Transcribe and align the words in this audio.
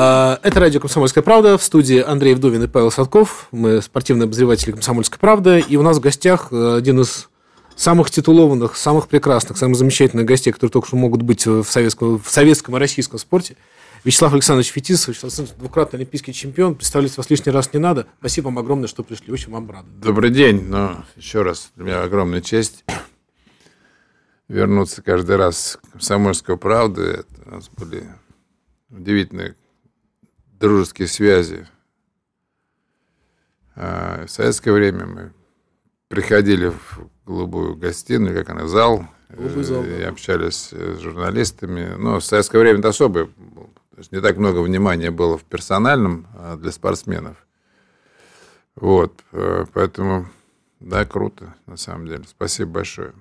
А, 0.00 0.38
Это 0.44 0.60
радио 0.60 0.78
«Комсомольская 0.78 1.24
правда». 1.24 1.58
В 1.58 1.62
студии 1.64 2.00
Андрей 2.00 2.34
Вдовин 2.34 2.62
и 2.62 2.68
Павел 2.68 2.92
Садков. 2.92 3.48
Мы 3.50 3.82
спортивные 3.82 4.26
обозреватели 4.26 4.70
«Комсомольской 4.70 5.18
правды». 5.18 5.58
И 5.68 5.76
у 5.76 5.82
нас 5.82 5.96
в 5.96 6.00
гостях 6.00 6.52
э, 6.52 6.76
один 6.76 7.00
из 7.00 7.28
самых 7.74 8.08
титулованных, 8.08 8.76
самых 8.76 9.08
прекрасных, 9.08 9.58
самых 9.58 9.76
замечательных 9.76 10.24
гостей, 10.24 10.52
которые 10.52 10.70
только 10.70 10.86
что 10.86 10.96
могут 10.96 11.22
быть 11.22 11.44
в 11.46 11.64
советском, 11.64 12.20
в 12.20 12.30
советском 12.30 12.76
и 12.76 12.78
российском 12.78 13.18
спорте. 13.18 13.56
Вячеслав 14.04 14.32
Александрович 14.32 14.70
Фетисов, 14.70 15.08
Вячеслав 15.08 15.32
Александрович, 15.32 15.58
двукратный 15.58 15.98
олимпийский 15.98 16.32
чемпион. 16.32 16.76
Представлять 16.76 17.16
вас 17.16 17.28
лишний 17.28 17.50
раз 17.50 17.72
не 17.72 17.80
надо. 17.80 18.06
Спасибо 18.20 18.44
вам 18.44 18.58
огромное, 18.60 18.86
что 18.86 19.02
пришли. 19.02 19.32
Очень 19.32 19.50
вам 19.50 19.68
рады. 19.68 19.88
Добрый 20.00 20.30
день. 20.30 20.62
Ну, 20.68 20.92
еще 21.16 21.42
раз, 21.42 21.72
для 21.74 21.84
меня 21.84 22.02
огромная 22.04 22.40
честь 22.40 22.84
вернуться 24.46 25.02
каждый 25.02 25.34
раз 25.34 25.76
к 25.82 25.90
«Комсомольской 25.90 26.56
правды». 26.56 27.02
Это 27.02 27.26
у 27.46 27.50
нас 27.50 27.68
были 27.76 28.04
удивительные 28.90 29.56
дружеские 30.58 31.08
связи. 31.08 31.66
А 33.74 34.26
в 34.26 34.30
советское 34.30 34.72
время 34.72 35.06
мы 35.06 35.32
приходили 36.08 36.68
в 36.68 37.08
голубую 37.26 37.76
гостиную, 37.76 38.34
как 38.34 38.50
она, 38.50 38.66
зал, 38.66 39.06
Голубой 39.28 39.62
зал, 39.62 39.84
и 39.84 40.00
да. 40.00 40.08
общались 40.08 40.72
с 40.72 40.98
журналистами. 41.00 41.94
Но 41.98 42.18
в 42.18 42.24
советское 42.24 42.58
время 42.58 42.78
это 42.78 42.88
особое. 42.88 43.26
То 43.26 43.98
есть 43.98 44.10
не 44.12 44.20
так 44.20 44.36
много 44.36 44.60
внимания 44.60 45.10
было 45.10 45.36
в 45.36 45.44
персональном 45.44 46.26
а 46.34 46.56
для 46.56 46.72
спортсменов. 46.72 47.36
Вот, 48.74 49.24
э, 49.32 49.66
поэтому, 49.74 50.28
да, 50.80 51.04
круто, 51.04 51.54
на 51.66 51.76
самом 51.76 52.06
деле. 52.06 52.24
Спасибо 52.28 52.70
большое. 52.70 53.12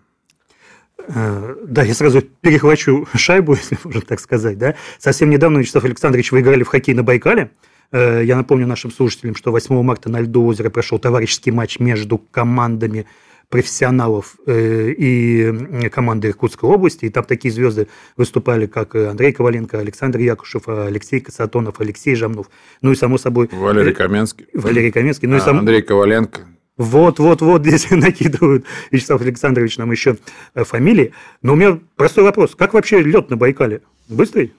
Э, 1.07 1.55
Да, 1.65 1.83
я 1.83 1.93
сразу 1.93 2.21
перехвачу 2.21 3.07
шайбу, 3.15 3.53
если 3.55 3.77
можно 3.83 4.01
так 4.01 4.19
сказать. 4.19 4.57
Да? 4.57 4.75
Совсем 4.99 5.29
недавно, 5.29 5.59
Вячеслав 5.59 5.83
Александрович, 5.85 6.31
вы 6.31 6.41
играли 6.41 6.63
в 6.63 6.67
хоккей 6.67 6.93
на 6.93 7.03
Байкале. 7.03 7.51
Э, 7.91 8.23
Я 8.23 8.35
напомню 8.35 8.67
нашим 8.67 8.91
слушателям, 8.91 9.35
что 9.35 9.51
8 9.51 9.81
марта 9.83 10.09
на 10.09 10.19
льду 10.21 10.45
озера 10.45 10.69
прошел 10.69 10.99
товарищеский 10.99 11.51
матч 11.51 11.79
между 11.79 12.17
командами 12.17 13.05
профессионалов 13.49 14.35
э, 14.45 14.89
и 14.97 15.89
команды 15.89 16.27
Иркутской 16.27 16.69
области. 16.69 17.05
И 17.05 17.09
там 17.09 17.23
такие 17.23 17.49
звезды 17.53 17.87
выступали, 18.17 18.65
как 18.65 18.93
Андрей 18.93 19.31
Коваленко, 19.31 19.79
Александр 19.79 20.19
Якушев, 20.19 20.67
Алексей 20.67 21.21
Касатонов, 21.21 21.79
Алексей 21.79 22.13
Жамнов. 22.15 22.49
Ну 22.81 22.91
и, 22.91 22.95
само 22.95 23.17
собой... 23.17 23.47
Валерий 23.53 23.93
Каменский. 23.93 24.47
Валерий 24.53 24.91
Каменский. 24.91 25.29
Ну 25.29 25.37
и 25.37 25.39
А, 25.39 25.41
сам... 25.41 25.59
Андрей 25.59 25.81
Коваленко. 25.81 26.41
Вот, 26.77 27.19
вот, 27.19 27.41
вот, 27.41 27.61
здесь 27.65 27.89
накидывают 27.89 28.65
Вячеслав 28.91 29.21
Александрович 29.21 29.77
нам 29.77 29.91
еще 29.91 30.17
э, 30.53 30.63
фамилии. 30.63 31.13
Но 31.41 31.53
у 31.53 31.55
меня 31.55 31.79
простой 31.95 32.23
вопрос. 32.23 32.55
Как 32.55 32.73
вообще 32.73 33.01
лед 33.01 33.29
на 33.29 33.37
Байкале? 33.37 33.81
Быстрый? 34.07 34.53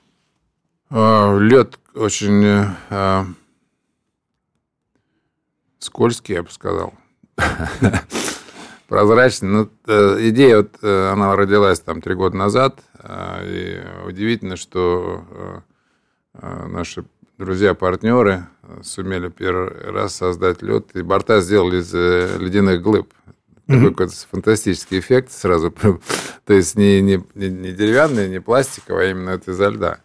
А, 0.90 1.36
Лед 1.38 1.78
очень 1.94 2.44
э, 2.44 2.66
а, 2.90 3.26
скользкий, 5.78 6.34
я 6.34 6.42
бы 6.42 6.50
сказал. 6.50 6.94
Прозрачный. 8.88 9.48
Ну, 9.48 9.70
э, 9.86 10.28
идея, 10.30 10.58
вот, 10.58 10.78
э, 10.82 11.10
она 11.12 11.36
родилась 11.36 11.80
там 11.80 12.00
три 12.00 12.14
года 12.14 12.36
назад. 12.36 12.80
а, 12.94 13.42
И 13.44 13.80
удивительно, 14.06 14.56
что 14.56 15.62
наши 16.40 17.04
друзья-партнеры 17.36 18.46
сумели 18.82 19.28
первый 19.28 19.70
раз 19.90 20.14
создать 20.16 20.62
лед. 20.62 20.94
И 20.94 21.02
борта 21.02 21.40
сделали 21.40 21.80
из 21.80 21.94
э, 21.94 22.36
ледяных 22.38 22.82
глыб. 22.82 23.12
Такой 23.66 23.90
какой-то 23.90 24.14
фантастический 24.30 24.98
эффект 24.98 25.30
сразу. 25.30 25.70
То 26.46 26.54
есть 26.54 26.74
не, 26.76 27.02
не, 27.02 27.22
не 27.34 27.72
деревянный, 27.72 28.28
не 28.28 28.40
пластиковый, 28.40 29.08
а 29.08 29.10
именно 29.10 29.30
это 29.30 29.50
изо 29.50 29.68
льда. 29.68 30.00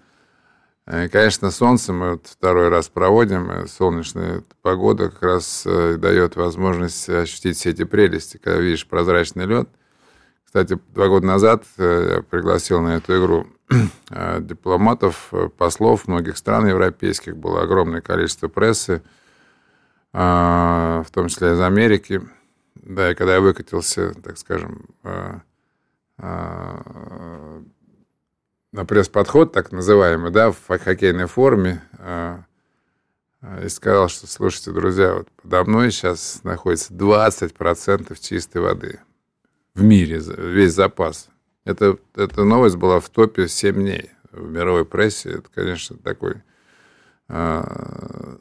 Э, 0.85 1.07
Конечно, 1.07 1.50
солнце 1.52 1.94
мы 1.94 2.12
вот 2.12 2.28
второй 2.28 2.69
раз 2.69 2.90
проводим. 2.90 3.50
э, 3.52 3.68
Солнечная 3.68 4.44
погода 4.62 5.09
как 5.09 5.23
раз 5.23 5.63
э, 5.66 5.96
дает 5.97 6.35
возможность 6.35 7.07
ощутить 7.09 7.57
все 7.57 7.69
эти 7.69 7.85
прелести, 7.85 8.38
когда 8.38 8.59
видишь 8.59 8.85
прозрачный 8.88 9.46
лед. 9.46 9.69
Кстати, 10.46 10.78
два 10.94 11.07
года 11.07 11.25
назад 11.25 11.63
э, 11.78 12.16
я 12.18 12.22
пригласил 12.22 12.81
на 12.81 12.97
эту 12.97 13.18
игру 13.19 13.47
э, 13.47 13.53
дипломатов, 14.40 15.29
э, 15.31 15.50
послов 15.50 16.07
многих 16.07 16.38
стран 16.38 16.68
европейских. 16.68 17.38
Было 17.38 17.63
огромное 17.63 18.01
количество 18.01 18.47
прессы, 18.47 19.01
а, 20.12 21.03
в 21.03 21.12
том 21.12 21.28
числе 21.28 21.53
из 21.53 21.62
Америки. 21.62 22.22
Да, 22.75 23.12
и 23.12 23.16
когда 23.16 23.35
я 23.35 23.41
выкатился, 23.41 24.13
так 24.13 24.38
скажем, 24.38 24.85
э, 25.03 25.40
на 28.72 28.85
пресс-подход, 28.85 29.52
так 29.52 29.72
называемый, 29.72 30.31
да, 30.31 30.52
в 30.52 30.68
хоккейной 30.68 31.25
форме, 31.25 31.81
и 33.62 33.68
сказал, 33.68 34.09
что, 34.09 34.28
слушайте, 34.28 34.72
друзья, 34.72 35.16
вот 35.16 35.28
подо 35.41 35.63
мной 35.63 35.91
сейчас 35.91 36.41
находится 36.44 36.94
20% 36.94 38.18
чистой 38.19 38.62
воды 38.62 39.00
в 39.73 39.84
мире, 39.84 40.22
весь 40.38 40.73
запас. 40.73 41.29
Это, 41.66 41.97
эта 42.16 42.44
новость 42.44 42.75
была 42.75 43.00
в 43.00 43.09
топе 43.09 43.47
7 43.47 43.75
дней 43.75 44.12
в 44.31 44.50
мировой 44.50 44.85
прессе. 44.85 45.31
Это, 45.31 45.50
конечно, 45.53 45.97
такой 45.97 46.44
а, 47.29 48.38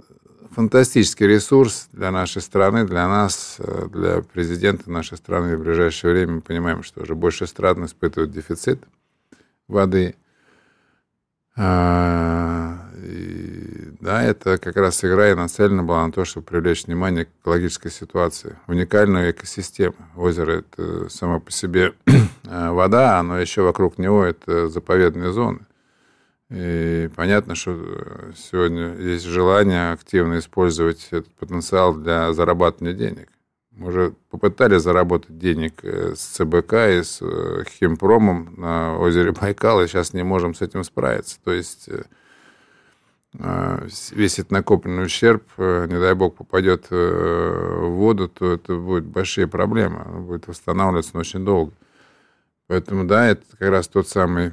фантастический 0.50 1.26
ресурс 1.26 1.88
для 1.92 2.10
нашей 2.10 2.42
страны, 2.42 2.84
для 2.84 3.08
нас, 3.08 3.56
э, 3.58 3.88
для 3.92 4.22
президента 4.22 4.90
нашей 4.90 5.16
страны. 5.16 5.56
В 5.56 5.60
ближайшее 5.60 6.12
время 6.12 6.34
мы 6.34 6.40
понимаем, 6.40 6.82
что 6.82 7.02
уже 7.02 7.14
больше 7.14 7.46
стран 7.46 7.84
испытывают 7.86 8.32
дефицит 8.32 8.82
воды. 9.68 10.14
И, 11.56 11.60
да, 14.02 14.22
это 14.22 14.58
как 14.58 14.76
раз 14.76 15.04
игра 15.04 15.30
и 15.30 15.34
нацелена 15.34 15.84
была 15.84 16.04
на 16.04 16.12
то, 16.12 16.24
чтобы 16.24 16.44
привлечь 16.44 16.86
внимание 16.86 17.24
к 17.24 17.28
экологической 17.40 17.90
ситуации. 17.90 18.58
Уникальная 18.66 19.30
экосистема. 19.30 19.94
Озеро– 20.16 20.50
это 20.72 21.08
само 21.08 21.38
по 21.38 21.52
себе 21.52 21.94
а, 22.48 22.72
вода, 22.74 23.22
но 23.22 23.38
еще 23.38 23.62
вокруг 23.62 23.98
него 23.98 24.24
это 24.24 24.68
заповедные 24.68 25.32
зоны. 25.32 25.60
И 26.50 27.08
понятно, 27.14 27.54
что 27.54 27.70
э, 27.74 28.32
сегодня 28.36 28.96
есть 28.96 29.24
желание 29.24 29.92
активно 29.92 30.40
использовать 30.40 31.06
этот 31.12 31.32
потенциал 31.36 31.94
для 31.94 32.32
зарабатывания 32.32 32.94
денег. 32.94 33.28
Мы 33.70 33.88
уже 33.88 34.14
попытались 34.30 34.82
заработать 34.82 35.38
денег 35.38 35.74
э, 35.84 36.14
с 36.16 36.20
ЦБК 36.20 36.72
и 36.72 37.02
с 37.04 37.20
э, 37.22 37.64
Химпромом 37.78 38.54
на 38.56 38.98
озере 38.98 39.30
Байкал, 39.30 39.80
и 39.80 39.86
сейчас 39.86 40.12
не 40.12 40.24
можем 40.24 40.54
с 40.54 40.60
этим 40.60 40.82
справиться. 40.82 41.38
То 41.42 41.52
есть 41.52 41.88
э, 41.88 42.02
э, 42.02 42.02
весь 43.34 44.38
этот 44.38 44.50
накопленный 44.50 45.06
ущерб, 45.06 45.44
э, 45.56 45.86
не 45.88 45.98
дай 45.98 46.14
бог, 46.14 46.36
попадет 46.36 46.86
э, 46.90 47.78
в 47.80 47.90
воду, 47.92 48.28
то 48.28 48.52
это 48.52 48.76
будет 48.76 49.04
большие 49.04 49.46
проблемы. 49.46 50.02
Оно 50.04 50.20
будет 50.20 50.46
восстанавливаться 50.48 51.16
очень 51.16 51.44
долго. 51.44 51.72
Поэтому, 52.66 53.04
да, 53.04 53.26
это 53.26 53.42
как 53.58 53.70
раз 53.70 53.88
тот 53.88 54.08
самый 54.08 54.52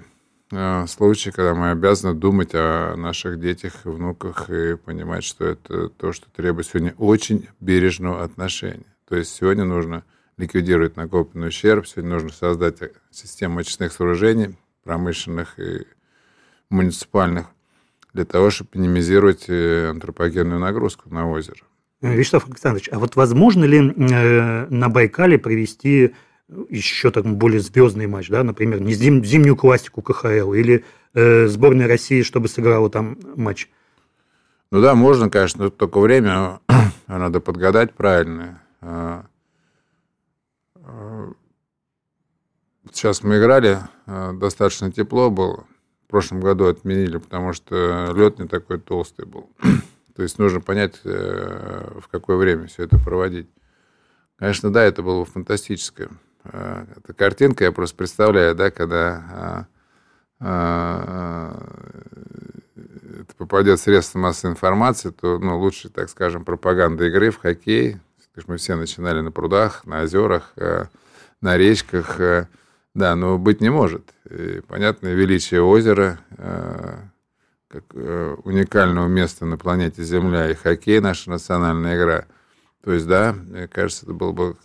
э, 0.51 0.87
случай, 0.87 1.31
когда 1.31 1.53
мы 1.55 1.71
обязаны 1.71 2.13
думать 2.13 2.51
о 2.53 2.95
наших 2.95 3.39
детях, 3.39 3.73
внуках 3.83 4.49
и 4.49 4.77
понимать, 4.77 5.25
что 5.25 5.45
это 5.45 5.89
то, 5.89 6.13
что 6.13 6.29
требует 6.31 6.67
сегодня 6.67 6.95
очень 6.97 7.49
бережного 7.59 8.23
отношения. 8.23 8.85
То 9.07 9.15
есть 9.15 9.35
сегодня 9.35 9.65
нужно 9.65 10.05
ликвидировать 10.37 10.95
накопленный 10.95 11.49
ущерб, 11.49 11.85
сегодня 11.85 12.11
нужно 12.11 12.29
создать 12.29 12.77
систему 13.11 13.59
очистных 13.59 13.91
сооружений, 13.91 14.57
промышленных 14.83 15.59
и 15.59 15.85
муниципальных, 16.69 17.47
для 18.13 18.25
того, 18.25 18.49
чтобы 18.49 18.69
минимизировать 18.73 19.45
э, 19.47 19.89
антропогенную 19.89 20.59
нагрузку 20.59 21.09
на 21.09 21.29
озеро. 21.29 21.59
Э, 22.01 22.15
Вячеслав 22.15 22.47
Александрович, 22.47 22.89
а 22.91 22.99
вот 22.99 23.15
возможно 23.15 23.65
ли 23.65 23.77
э, 23.79 24.67
на 24.69 24.89
Байкале 24.89 25.37
провести 25.37 26.13
еще 26.69 27.11
так 27.11 27.25
более 27.25 27.59
звездный 27.59 28.07
матч, 28.07 28.29
да, 28.29 28.43
например, 28.43 28.81
не 28.81 28.93
зим- 28.93 29.23
зимнюю 29.23 29.55
классику 29.55 30.01
КХЛ 30.01 30.53
или 30.53 30.83
э, 31.13 31.47
сборная 31.47 31.87
России, 31.87 32.23
чтобы 32.23 32.47
сыграла 32.47 32.89
там 32.89 33.17
матч? 33.35 33.69
Ну 34.71 34.81
да, 34.81 34.95
можно, 34.95 35.29
конечно, 35.29 35.65
но 35.65 35.69
только 35.69 35.99
время 35.99 36.59
надо 37.07 37.39
подгадать 37.39 37.93
правильно. 37.93 38.61
А, 38.81 39.25
а, 40.75 41.31
Сейчас 42.91 43.23
мы 43.23 43.37
играли, 43.37 43.79
а, 44.05 44.33
достаточно 44.33 44.91
тепло 44.91 45.29
было. 45.29 45.65
В 46.09 46.11
прошлом 46.11 46.39
году 46.39 46.65
отменили, 46.65 47.17
потому 47.17 47.53
что 47.53 48.11
лед 48.15 48.39
не 48.39 48.47
такой 48.47 48.79
толстый 48.79 49.27
был. 49.27 49.47
То 50.15 50.23
есть 50.23 50.39
нужно 50.39 50.59
понять, 50.59 50.99
в 51.03 52.07
какое 52.09 52.35
время 52.35 52.65
все 52.65 52.85
это 52.85 52.97
проводить. 52.97 53.47
Конечно, 54.37 54.73
да, 54.73 54.83
это 54.83 55.03
было 55.03 55.23
фантастическое. 55.23 56.09
Эта 56.43 57.13
картинка, 57.15 57.65
я 57.65 57.71
просто 57.71 57.95
представляю, 57.95 58.55
да, 58.55 58.71
когда 58.71 59.67
это 60.39 61.63
попадет 63.37 63.79
в 63.79 63.83
средства 63.83 64.17
массовой 64.17 64.53
информации, 64.53 65.11
то 65.11 65.37
ну, 65.37 65.59
лучше, 65.59 65.89
так 65.89 66.09
скажем, 66.09 66.43
пропаганда 66.43 67.05
игры 67.05 67.29
в 67.29 67.37
хоккей. 67.37 67.99
Мы 68.47 68.57
все 68.57 68.75
начинали 68.75 69.21
на 69.21 69.31
прудах, 69.31 69.85
на 69.85 70.01
озерах, 70.01 70.55
на 71.39 71.55
речках. 71.55 72.19
Да, 72.99 73.15
но 73.15 73.37
быть 73.37 73.61
не 73.61 73.69
может. 73.69 74.13
И, 74.29 74.61
понятно, 74.67 75.07
величие 75.07 75.61
озера, 75.61 76.19
как 77.69 77.85
уникального 78.43 79.07
места 79.07 79.45
на 79.45 79.57
планете 79.57 80.03
Земля, 80.03 80.51
и 80.51 80.53
хоккей 80.53 80.99
наша 80.99 81.29
национальная 81.29 81.97
игра. 81.97 82.25
То 82.83 82.91
есть, 82.91 83.07
да, 83.07 83.33
мне 83.33 83.69
кажется, 83.69 84.05
это 84.05 84.13
была 84.13 84.33
бы 84.33 84.55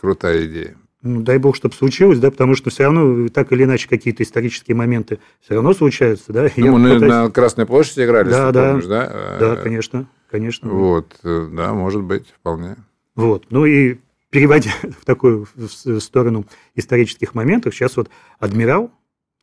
крутая 0.00 0.46
идея. 0.46 0.76
Ну, 1.02 1.22
дай 1.22 1.38
бог, 1.38 1.54
чтобы 1.54 1.74
случилось, 1.76 2.18
да, 2.18 2.32
потому 2.32 2.56
что 2.56 2.70
все 2.70 2.84
равно 2.84 3.28
так 3.28 3.52
или 3.52 3.62
иначе 3.62 3.88
какие-то 3.88 4.24
исторические 4.24 4.74
моменты 4.74 5.20
все 5.40 5.54
равно 5.54 5.72
случаются, 5.72 6.32
да. 6.32 6.48
Ну, 6.56 6.76
мы 6.78 6.94
пытаюсь... 6.94 7.12
на 7.12 7.30
Красной 7.30 7.66
площади 7.66 8.04
играли, 8.04 8.30
да, 8.30 8.50
да, 8.50 8.70
помнишь, 8.70 8.86
да? 8.86 9.36
Да, 9.38 9.56
конечно, 9.56 10.08
конечно. 10.28 10.68
Вот, 10.70 11.14
да, 11.22 11.72
может 11.72 12.02
быть, 12.02 12.34
вполне. 12.40 12.76
Вот, 13.14 13.44
ну 13.50 13.64
и 13.64 13.98
переводя 14.36 14.70
в 15.00 15.04
такую 15.04 15.46
сторону 16.00 16.46
исторических 16.74 17.34
моментов, 17.34 17.74
сейчас 17.74 17.96
вот 17.96 18.10
адмирал, 18.38 18.90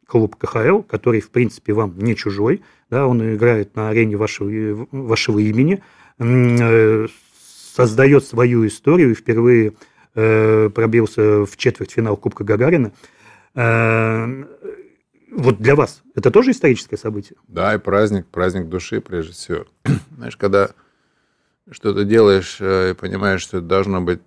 клуб 0.08 0.36
КХЛ, 0.36 0.82
который, 0.82 1.22
в 1.22 1.32
принципе, 1.32 1.74
вам 1.74 1.98
не 1.98 2.16
чужой, 2.16 2.62
да, 2.90 3.08
он 3.08 3.36
играет 3.36 3.76
на 3.76 3.90
арене 3.90 4.18
вашего, 4.18 4.88
вашего 4.92 5.40
имени, 5.40 5.82
э, 6.20 7.08
создает 7.74 8.26
свою 8.26 8.68
историю 8.68 9.12
и 9.12 9.16
впервые 9.16 9.74
Э, 10.16 10.70
пробился 10.70 11.44
в 11.44 11.58
четвертьфинал 11.58 12.18
Кубка 12.18 12.44
Гагарина. 12.44 12.92
Э, 13.56 14.44
вот 15.32 15.58
для 15.58 15.76
вас 15.76 16.04
это 16.14 16.30
тоже 16.30 16.52
историческое 16.52 16.98
событие? 16.98 17.36
Да, 17.48 17.74
и 17.74 17.80
праздник, 17.80 18.28
праздник 18.28 18.70
души, 18.70 19.02
прежде 19.02 19.34
всего. 19.34 19.66
Знаешь, 20.16 20.38
когда 20.38 20.70
что-то 21.70 22.04
делаешь 22.04 22.58
э, 22.60 22.92
и 22.92 22.94
понимаешь, 22.94 23.42
что 23.42 23.58
это 23.58 23.68
должно 23.68 24.02
быть 24.02 24.22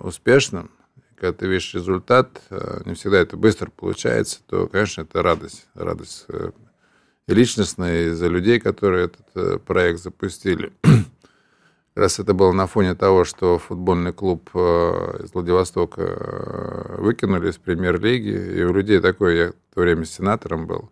успешным, 0.00 0.70
когда 1.14 1.34
ты 1.34 1.46
видишь 1.46 1.74
результат, 1.74 2.40
не 2.86 2.94
всегда 2.94 3.18
это 3.18 3.36
быстро 3.36 3.70
получается, 3.70 4.40
то, 4.46 4.66
конечно, 4.66 5.02
это 5.02 5.22
радость. 5.22 5.66
Радость 5.74 6.26
и 7.28 7.34
личностная, 7.34 8.06
и 8.06 8.10
за 8.10 8.28
людей, 8.28 8.58
которые 8.58 9.06
этот 9.06 9.64
проект 9.64 10.00
запустили. 10.00 10.72
раз 11.94 12.18
это 12.18 12.34
было 12.34 12.52
на 12.52 12.66
фоне 12.66 12.94
того, 12.94 13.24
что 13.24 13.58
футбольный 13.58 14.12
клуб 14.12 14.50
э, 14.54 15.20
из 15.24 15.32
Владивостока 15.34 16.02
э, 16.02 16.96
выкинули 16.98 17.50
из 17.50 17.58
премьер-лиги, 17.58 18.58
и 18.58 18.62
у 18.62 18.72
людей 18.72 19.00
такое, 19.00 19.36
я 19.36 19.48
в 19.48 19.74
то 19.74 19.80
время 19.80 20.04
сенатором 20.04 20.66
был, 20.66 20.90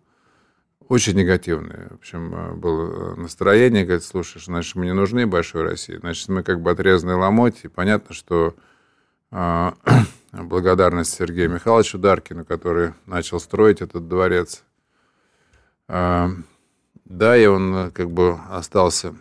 очень 0.89 1.13
негативное. 1.13 1.87
В 1.91 1.95
общем, 1.95 2.35
э, 2.35 2.53
было 2.55 3.15
настроение, 3.15 3.85
говорит, 3.85 4.03
слушай, 4.03 4.41
значит, 4.41 4.75
мы 4.75 4.85
не 4.85 4.93
нужны 4.93 5.25
большой 5.25 5.63
России, 5.63 5.95
значит, 5.95 6.27
мы 6.27 6.43
как 6.43 6.61
бы 6.61 6.71
отрезанные 6.71 7.15
ломоть, 7.15 7.61
и 7.63 7.69
понятно, 7.69 8.13
что 8.13 8.55
благодарность 10.33 11.13
Сергею 11.13 11.51
Михайловичу 11.51 11.97
Даркину, 11.97 12.43
который 12.43 12.93
начал 13.05 13.39
строить 13.39 13.79
этот 13.81 14.07
дворец. 14.07 14.63
да, 15.87 16.33
и 17.05 17.45
он 17.45 17.91
как 17.91 18.09
бы 18.09 18.39
остался 18.49 19.15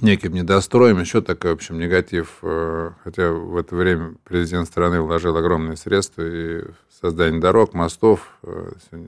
неким 0.00 0.32
недостроем, 0.32 1.00
еще 1.00 1.20
такой, 1.20 1.52
в 1.52 1.54
общем, 1.54 1.78
негатив. 1.78 2.38
Э, 2.42 2.92
хотя 3.04 3.32
в 3.32 3.56
это 3.56 3.74
время 3.74 4.14
президент 4.24 4.68
страны 4.68 5.00
вложил 5.00 5.36
огромные 5.36 5.76
средства 5.76 6.22
и 6.22 6.62
в 6.62 6.74
создание 7.00 7.40
дорог, 7.40 7.74
мостов. 7.74 8.38
Э, 8.42 8.70
э, 8.92 9.06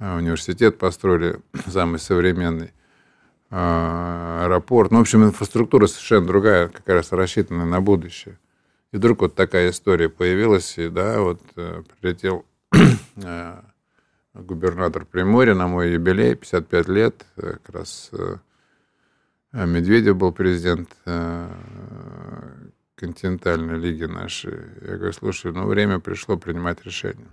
университет 0.00 0.78
построили 0.78 1.40
самый 1.66 1.98
современный 1.98 2.72
аэропорт. 3.50 4.90
Ну, 4.90 4.98
в 4.98 5.00
общем, 5.02 5.24
инфраструктура 5.24 5.86
совершенно 5.86 6.26
другая, 6.26 6.68
как 6.68 6.88
раз 6.88 7.12
рассчитанная 7.12 7.66
на 7.66 7.80
будущее. 7.80 8.38
И 8.92 8.96
вдруг 8.96 9.20
вот 9.22 9.34
такая 9.34 9.70
история 9.70 10.08
появилась, 10.08 10.78
и 10.78 10.88
да, 10.88 11.20
вот 11.20 11.40
прилетел 12.00 12.44
губернатор 14.34 15.04
Приморья 15.04 15.54
на 15.54 15.66
мой 15.68 15.92
юбилей, 15.92 16.34
55 16.34 16.88
лет, 16.88 17.26
как 17.36 17.68
раз 17.70 18.10
а 19.52 19.66
Медведев 19.66 20.16
был 20.16 20.30
президент 20.30 20.96
э, 21.06 21.48
континентальной 22.94 23.78
лиги 23.78 24.04
нашей. 24.04 24.58
Я 24.82 24.96
говорю, 24.96 25.12
слушай, 25.12 25.52
ну 25.52 25.66
время 25.66 25.98
пришло 25.98 26.36
принимать 26.36 26.84
решение. 26.84 27.26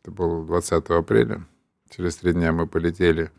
Это 0.00 0.10
было 0.10 0.46
20 0.46 0.86
апреля. 0.90 1.44
Через 1.90 2.16
три 2.16 2.32
дня 2.32 2.52
мы 2.52 2.66
полетели 2.66 3.30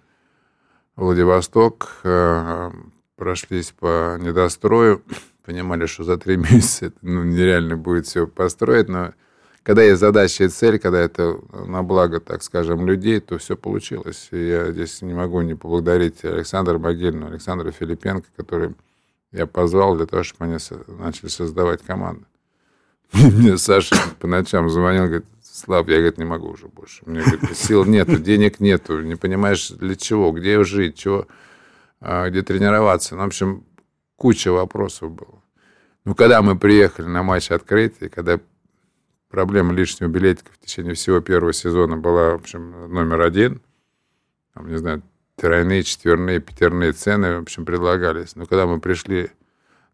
в 0.96 1.02
Владивосток, 1.04 1.98
э, 2.04 2.72
прошлись 3.16 3.72
по 3.72 4.18
недострою, 4.20 5.04
понимали, 5.46 5.86
что 5.86 6.04
за 6.04 6.18
три 6.18 6.38
месяца 6.38 6.88
это 6.88 6.98
ну, 7.02 7.24
нереально 7.24 7.78
будет 7.78 8.08
все 8.08 8.28
построить, 8.28 8.90
но 8.90 9.14
когда 9.64 9.84
есть 9.84 10.00
задача 10.00 10.46
и 10.46 10.48
цель, 10.48 10.80
когда 10.80 11.00
это 11.00 11.40
на 11.52 11.84
благо, 11.84 12.20
так 12.20 12.42
скажем, 12.42 12.88
людей, 12.88 13.20
то 13.20 13.38
все 13.38 13.56
получилось. 13.56 14.30
И 14.32 14.48
я 14.48 14.72
здесь 14.72 15.02
не 15.02 15.14
могу 15.14 15.42
не 15.42 15.54
поблагодарить 15.54 16.24
Александра 16.24 16.80
Могильну, 16.80 17.28
Александра 17.28 17.70
Филипенко, 17.72 18.28
который 18.36 18.74
я 19.32 19.46
позвал 19.46 19.96
для 19.96 20.08
того, 20.08 20.24
чтобы 20.24 20.46
они 20.46 20.58
начали 20.88 21.28
создавать 21.28 21.84
команду. 21.84 22.26
Мне 23.14 23.58
Саша 23.58 23.96
по 24.20 24.28
ночам 24.28 24.70
звонил, 24.70 25.06
говорит, 25.06 25.26
Слав, 25.60 25.88
я, 25.90 25.98
говорит, 25.98 26.18
не 26.18 26.26
могу 26.26 26.48
уже 26.48 26.68
больше. 26.68 27.04
Мне, 27.06 27.22
говорит, 27.22 27.58
сил 27.58 27.84
нету, 27.84 28.18
денег 28.18 28.60
нету, 28.60 29.02
не 29.02 29.16
понимаешь, 29.16 29.70
для 29.70 29.96
чего, 29.96 30.32
где 30.32 30.64
жить, 30.64 30.98
чего, 30.98 31.28
а, 32.00 32.30
где 32.30 32.42
тренироваться. 32.42 33.16
Ну, 33.16 33.24
в 33.24 33.28
общем, 33.28 33.66
куча 34.16 34.52
вопросов 34.52 35.12
было. 35.12 35.44
Ну, 36.06 36.16
когда 36.16 36.42
мы 36.42 36.58
приехали 36.58 37.08
на 37.08 37.24
матч 37.24 37.52
открытый, 37.52 38.10
когда 38.10 38.40
проблема 39.30 39.74
лишнего 39.74 40.08
билетика 40.08 40.50
в 40.54 40.66
течение 40.66 40.94
всего 40.94 41.20
первого 41.20 41.52
сезона 41.52 41.98
была, 41.98 42.32
в 42.32 42.42
общем, 42.42 42.94
номер 42.94 43.22
один. 43.22 43.62
Там, 44.54 44.70
не 44.70 44.78
знаю, 44.78 45.04
тройные, 45.36 45.84
четверные, 45.84 46.40
пятерные 46.40 46.94
цены, 46.94 47.36
в 47.38 47.42
общем, 47.42 47.66
предлагались. 47.66 48.36
Но 48.36 48.46
когда 48.46 48.66
мы 48.66 48.80
пришли 48.80 49.30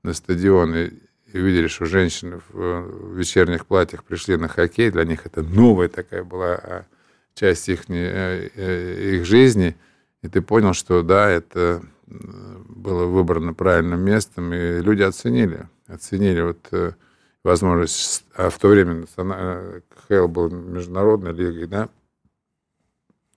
на 0.03 0.13
стадион 0.13 0.75
и, 0.75 0.91
и 1.35 1.39
видели, 1.41 1.67
что 1.67 1.85
женщины 1.85 2.39
в, 2.47 2.53
в 2.53 3.17
вечерних 3.17 3.65
платьях 3.65 4.05
пришли 4.05 4.37
на 4.37 4.47
хоккей, 4.47 4.89
для 4.89 5.03
них 5.03 5.25
это 5.25 5.43
новая 5.43 5.89
такая 5.89 6.23
была 6.23 6.55
а, 6.55 6.85
часть 7.33 7.67
их, 7.67 7.89
э, 7.89 8.49
э, 8.55 9.15
их 9.15 9.25
жизни, 9.25 9.75
и 10.21 10.29
ты 10.29 10.41
понял, 10.41 10.73
что 10.73 11.03
да, 11.03 11.29
это 11.29 11.81
было 12.07 13.05
выбрано 13.05 13.53
правильным 13.53 13.99
местом, 13.99 14.53
и 14.53 14.79
люди 14.79 15.01
оценили. 15.01 15.67
Оценили 15.87 16.39
вот 16.39 16.67
э, 16.71 16.93
возможность, 17.43 18.23
а 18.33 18.49
в 18.49 18.57
то 18.57 18.69
время 18.69 19.05
КХЛ 19.05 20.27
был 20.27 20.49
международной 20.49 21.33
лигой, 21.33 21.67
да, 21.67 21.89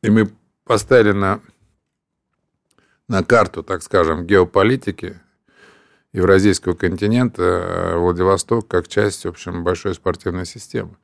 и 0.02 0.11
мы 0.11 0.31
поставили 0.62 1.11
на, 1.11 1.40
на 3.09 3.25
карту, 3.25 3.64
так 3.64 3.83
скажем, 3.83 4.25
геополитики 4.25 5.19
Евразийского 6.12 6.75
континента 6.75 7.43
э, 7.43 7.97
Владивосток 7.99 8.67
как 8.67 8.88
часть, 8.88 9.25
в 9.25 9.29
общем, 9.29 9.62
большой 9.62 9.95
спортивной 9.95 10.47
системы. 10.47 10.97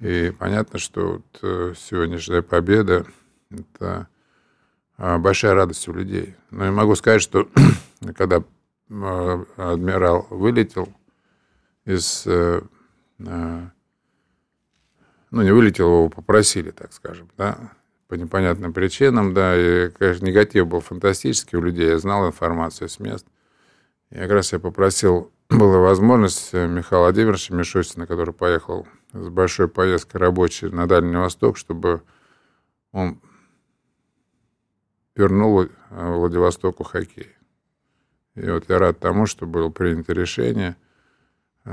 И 0.00 0.32
понятно, 0.38 0.78
что 0.78 1.14
вот 1.14 1.38
э, 1.42 1.74
сегодняшняя 1.76 2.40
победа– 2.40 3.06
это 3.50 4.08
э, 4.96 5.18
большая 5.18 5.54
радость 5.54 5.86
у 5.88 5.92
людей. 5.92 6.34
Но 6.50 6.64
я 6.64 6.72
могу 6.72 6.94
сказать, 6.94 7.20
что 7.20 7.48
когда 8.16 8.42
адмирал 8.88 10.26
вылетел, 10.30 10.88
из... 11.84 12.26
Ну, 15.30 15.42
не 15.42 15.50
вылетел, 15.50 15.86
его 15.88 16.08
попросили, 16.08 16.70
так 16.70 16.92
скажем, 16.94 17.28
да, 17.36 17.72
по 18.08 18.14
непонятным 18.14 18.72
причинам, 18.72 19.34
да, 19.34 19.54
и, 19.54 19.90
конечно, 19.90 20.24
негатив 20.24 20.66
был 20.66 20.80
фантастический 20.80 21.58
у 21.58 21.60
людей, 21.60 21.88
я 21.88 21.98
знал 21.98 22.26
информацию 22.26 22.88
с 22.88 22.98
мест. 22.98 23.26
И 24.10 24.16
как 24.16 24.30
раз 24.30 24.52
я 24.52 24.58
попросил, 24.58 25.32
была 25.48 25.78
возможность 25.78 26.50
э, 26.52 26.66
Михаила 26.66 27.04
Владимировича 27.04 27.54
Мишустина, 27.54 28.06
который 28.06 28.34
поехал 28.34 28.86
с 29.12 29.28
большой 29.28 29.68
поездкой 29.68 30.20
рабочей 30.20 30.68
на 30.68 30.86
Дальний 30.86 31.16
Восток, 31.16 31.56
чтобы 31.56 32.02
он 32.92 33.20
вернул 35.14 35.66
Владивостоку 35.90 36.84
хоккей. 36.84 37.34
И 38.34 38.48
вот 38.48 38.68
я 38.68 38.78
рад 38.78 39.00
тому, 39.00 39.26
что 39.26 39.46
было 39.46 39.68
принято 39.68 40.12
решение– 40.12 40.76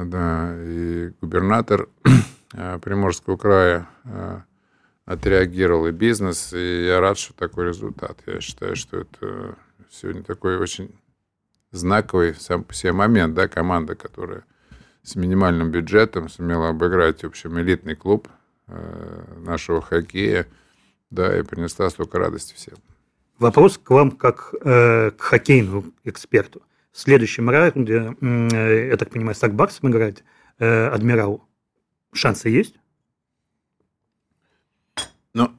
да, 0.03 0.53
и 0.57 1.11
губернатор 1.21 1.87
э, 2.53 2.79
Приморского 2.79 3.37
края 3.37 3.87
э, 4.03 4.41
отреагировал 5.05 5.87
и 5.87 5.91
бизнес, 5.91 6.51
и 6.53 6.85
я 6.85 6.99
рад, 6.99 7.17
что 7.17 7.33
такой 7.33 7.67
результат. 7.67 8.17
Я 8.25 8.41
считаю, 8.41 8.75
что 8.75 8.97
это 8.97 9.55
сегодня 9.89 10.23
такой 10.23 10.57
очень 10.57 10.93
знаковый 11.75 12.33
сам 12.35 12.63
по 12.63 12.73
себе 12.73 12.93
момент, 12.93 13.33
да, 13.33 13.47
команда, 13.47 13.95
которая 13.95 14.43
с 15.03 15.15
минимальным 15.15 15.69
бюджетом 15.69 16.29
сумела 16.29 16.69
обыграть, 16.69 17.23
в 17.23 17.27
общем, 17.27 17.59
элитный 17.59 17.95
клуб 17.95 18.27
э, 18.67 19.23
нашего 19.37 19.81
хоккея, 19.81 20.47
да, 21.11 21.37
и 21.37 21.43
принесла 21.43 21.89
столько 21.89 22.17
радости 22.17 22.55
всем. 22.55 22.77
Вопрос 23.37 23.77
к 23.77 23.89
вам 23.91 24.11
как 24.11 24.53
э, 24.61 25.11
к 25.11 25.21
хоккейному 25.21 25.85
эксперту. 26.03 26.61
В 26.91 26.99
следующем 26.99 27.49
раунде, 27.49 28.15
э, 28.19 28.87
я 28.89 28.97
так 28.97 29.09
понимаю, 29.11 29.35
с 29.35 29.43
Акбарсом 29.43 29.91
играть 29.91 30.23
э, 30.57 30.87
Адмирал. 30.87 31.47
Шансы 32.13 32.49
есть? 32.49 32.75
Ну, 35.33 35.51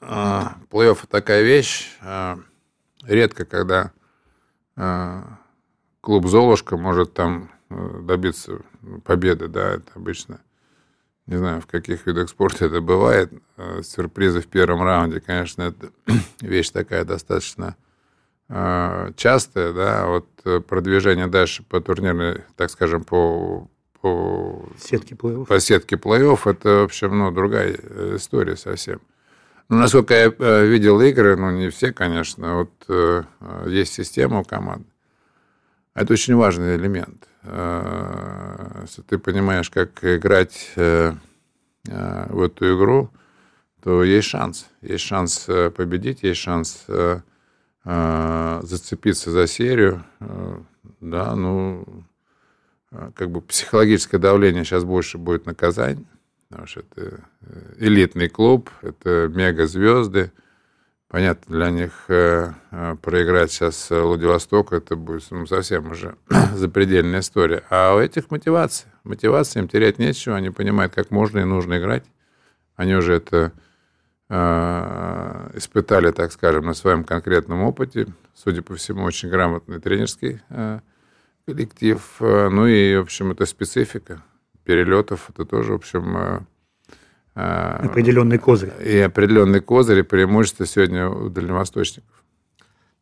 э, 0.00 0.42
плей-офф 0.70 1.06
такая 1.08 1.42
вещь. 1.42 1.90
Э, 2.00 2.36
редко, 3.02 3.44
когда 3.44 3.92
э, 4.76 5.22
клуб 6.04 6.26
«Золушка» 6.26 6.76
может 6.76 7.14
там 7.14 7.50
э, 7.70 8.00
добиться 8.02 8.60
победы, 9.04 9.48
да, 9.48 9.72
это 9.72 9.90
обычно, 9.94 10.40
не 11.26 11.36
знаю, 11.36 11.62
в 11.62 11.66
каких 11.66 12.06
видах 12.06 12.28
спорта 12.28 12.66
это 12.66 12.82
бывает, 12.82 13.32
э, 13.56 13.80
сюрпризы 13.82 14.42
в 14.42 14.46
первом 14.46 14.82
раунде, 14.82 15.20
конечно, 15.20 15.62
это 15.62 15.90
вещь 16.40 16.70
такая 16.70 17.04
достаточно 17.04 17.76
частая, 19.16 19.72
да, 19.72 20.06
вот 20.06 20.66
продвижение 20.66 21.28
дальше 21.28 21.62
по 21.62 21.80
турнирной, 21.80 22.42
так 22.56 22.70
скажем, 22.70 23.02
по, 23.02 23.66
по 24.02 24.68
сетке 24.78 25.14
плей-офф. 25.14 25.46
По 25.46 25.58
сетке 25.58 25.96
плей-офф 25.96 26.50
это, 26.50 26.68
в 26.80 26.84
общем, 26.84 27.18
ну, 27.18 27.30
другая 27.30 27.72
история 28.16 28.56
совсем. 28.56 29.00
Ну, 29.70 29.78
насколько 29.78 30.12
я 30.12 30.60
видел 30.62 31.00
игры, 31.00 31.36
ну, 31.36 31.52
не 31.52 31.70
все, 31.70 31.90
конечно, 31.94 32.68
вот 32.88 33.66
есть 33.66 33.94
система 33.94 34.40
у 34.40 34.44
команды. 34.44 34.84
Это 35.94 36.12
очень 36.12 36.34
важный 36.34 36.76
элемент. 36.76 37.28
Э, 37.44 38.80
если 38.82 39.02
ты 39.02 39.18
понимаешь, 39.18 39.70
как 39.70 40.04
играть 40.04 40.72
э, 40.74 41.12
э, 41.86 42.26
в 42.30 42.42
эту 42.42 42.76
игру, 42.76 43.10
то 43.80 44.02
есть 44.02 44.28
шанс. 44.28 44.66
Есть 44.80 45.04
шанс 45.04 45.46
победить, 45.76 46.22
есть 46.22 46.40
шанс 46.40 46.86
зацепиться 47.84 49.30
за 49.30 49.46
серию. 49.46 50.02
Да, 51.02 51.36
ну, 51.36 51.86
как 53.14 53.30
бы 53.30 53.42
психологическое 53.42 54.16
давление 54.16 54.64
сейчас 54.64 54.84
больше 54.84 55.18
будет 55.18 55.44
на 55.44 55.54
Казань, 55.54 56.06
потому 56.48 56.66
что 56.66 56.80
это 56.80 57.24
элитный 57.76 58.30
клуб, 58.30 58.70
это 58.80 59.28
мегазвезды. 59.28 60.32
Понятно, 61.14 61.56
для 61.56 61.70
них 61.70 61.92
э, 62.08 62.50
э, 62.72 62.96
проиграть 63.00 63.52
сейчас 63.52 63.88
Владивосток, 63.88 64.72
это 64.72 64.96
будет 64.96 65.22
ну, 65.30 65.46
совсем 65.46 65.92
уже 65.92 66.16
запредельная 66.54 67.20
история. 67.20 67.62
А 67.70 67.94
у 67.94 68.00
этих 68.00 68.32
мотивация. 68.32 68.92
Мотивация, 69.04 69.62
им 69.62 69.68
терять 69.68 70.00
нечего, 70.00 70.34
они 70.34 70.50
понимают, 70.50 70.92
как 70.92 71.12
можно 71.12 71.38
и 71.38 71.44
нужно 71.44 71.78
играть. 71.78 72.02
Они 72.74 72.96
уже 72.96 73.14
это 73.14 73.52
э, 74.28 75.50
испытали, 75.54 76.10
так 76.10 76.32
скажем, 76.32 76.66
на 76.66 76.74
своем 76.74 77.04
конкретном 77.04 77.62
опыте. 77.62 78.08
Судя 78.34 78.62
по 78.62 78.74
всему, 78.74 79.04
очень 79.04 79.28
грамотный 79.28 79.78
тренерский 79.78 80.40
э, 80.48 80.80
коллектив. 81.46 82.00
Ну 82.18 82.66
и, 82.66 82.96
в 82.96 83.02
общем, 83.02 83.30
это 83.30 83.46
специфика 83.46 84.20
перелетов. 84.64 85.30
Это 85.30 85.44
тоже, 85.44 85.74
в 85.74 85.76
общем, 85.76 86.16
э, 86.16 86.40
определенный 87.34 88.38
козырь. 88.38 88.72
И 88.84 88.98
определенный 88.98 89.60
козырь, 89.60 90.00
и 90.00 90.02
преимущество 90.02 90.66
сегодня 90.66 91.08
у 91.08 91.28
дальневосточников. 91.28 92.24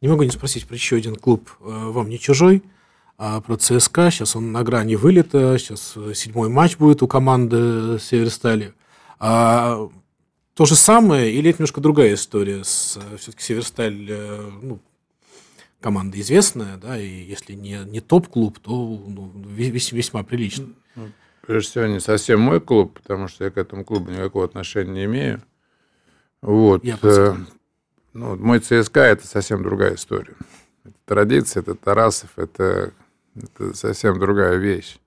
Не 0.02 0.08
могу 0.08 0.24
не 0.24 0.30
спросить 0.30 0.66
про 0.66 0.74
еще 0.74 0.96
один 0.96 1.14
клуб. 1.14 1.48
Э, 1.60 1.64
вам 1.64 2.08
не 2.08 2.18
чужой, 2.18 2.64
а 3.18 3.40
про 3.40 3.56
ЦСКА. 3.56 4.10
Сейчас 4.10 4.34
он 4.34 4.50
на 4.50 4.64
грани 4.64 4.96
вылета. 4.96 5.56
Сейчас 5.58 5.92
э, 5.94 6.12
седьмой 6.14 6.48
матч 6.48 6.76
будет 6.76 7.04
у 7.04 7.06
команды 7.06 8.00
Северстали. 8.00 8.74
А 9.20 9.88
то 10.54 10.64
же 10.66 10.74
самое 10.74 11.32
или 11.32 11.50
это 11.50 11.60
немножко 11.60 11.80
другая 11.80 12.14
история? 12.14 12.64
С, 12.64 12.98
э, 13.00 13.16
все-таки 13.16 13.44
Северсталь 13.44 14.12
ну, 14.60 14.80
команда 15.80 16.20
известная, 16.20 16.78
да, 16.78 17.00
и 17.00 17.22
если 17.22 17.52
не, 17.52 17.78
не 17.86 18.00
топ-клуб, 18.00 18.58
то 18.58 18.72
ну, 18.72 19.30
весьма 19.46 20.24
прилично. 20.24 20.66
Прежде 21.42 21.70
всего, 21.70 21.86
не 21.86 22.00
совсем 22.00 22.40
мой 22.40 22.60
клуб, 22.60 22.94
потому 22.94 23.28
что 23.28 23.44
я 23.44 23.50
к 23.50 23.58
этому 23.58 23.84
клубу 23.84 24.10
никакого 24.10 24.44
отношения 24.44 24.92
не 24.92 25.04
имею. 25.04 25.42
Вот. 26.40 26.84
Я 26.84 26.98
э, 27.02 27.34
ну, 28.12 28.36
мой 28.36 28.60
ЦСКА– 28.60 29.00
это 29.00 29.26
совсем 29.26 29.62
другая 29.62 29.96
история. 29.96 30.34
Это 30.84 30.94
традиция, 31.04 31.62
это 31.62 31.74
Тарасов, 31.74 32.30
это, 32.36 32.92
это 33.34 33.74
совсем 33.74 34.18
другая 34.18 34.56
вещь. 34.56 34.98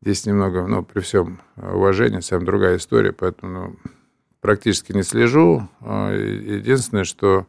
Здесь 0.00 0.26
немного, 0.26 0.66
ну, 0.66 0.82
при 0.82 1.00
всем 1.00 1.40
уважении, 1.56 2.16
совсем 2.16 2.44
другая 2.44 2.78
история, 2.78 3.12
поэтому 3.12 3.52
ну, 3.52 3.76
практически 4.40 4.92
не 4.92 5.04
слежу. 5.04 5.68
А, 5.80 6.12
единственное, 6.12 7.04
что, 7.04 7.46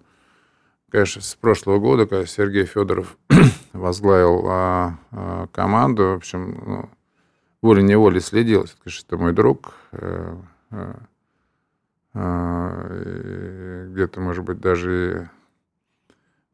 конечно, 0.90 1.24
с 1.24 1.34
прошлого 1.34 1.80
года, 1.80 2.06
когда 2.06 2.28
Сергей 2.28 2.66
Федоров 2.66 3.18
возглавил 3.74 4.46
а, 4.48 5.00
а, 5.12 5.48
команду, 5.48 6.04
в 6.04 6.16
общем, 6.18 6.64
ну, 6.66 6.90
волей-неволей 7.64 8.20
следил. 8.20 8.68
Конечно, 8.84 9.06
это 9.08 9.18
мой 9.18 9.34
друг. 9.34 9.74
Э, 9.94 10.36
э, 10.72 10.94
э, 12.14 13.88
где-то, 13.90 14.20
может 14.20 14.44
быть, 14.44 14.60
даже 14.60 15.30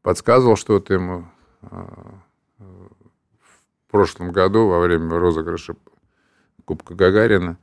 подсказывал 0.03 0.55
что-то 0.55 0.93
ему 0.93 1.25
в 1.61 2.21
прошлом 3.91 4.31
году 4.31 4.67
во 4.67 4.79
время 4.79 5.17
розыгрыша 5.17 5.75
Кубка 6.63 6.93
Гагарина. 6.93 7.57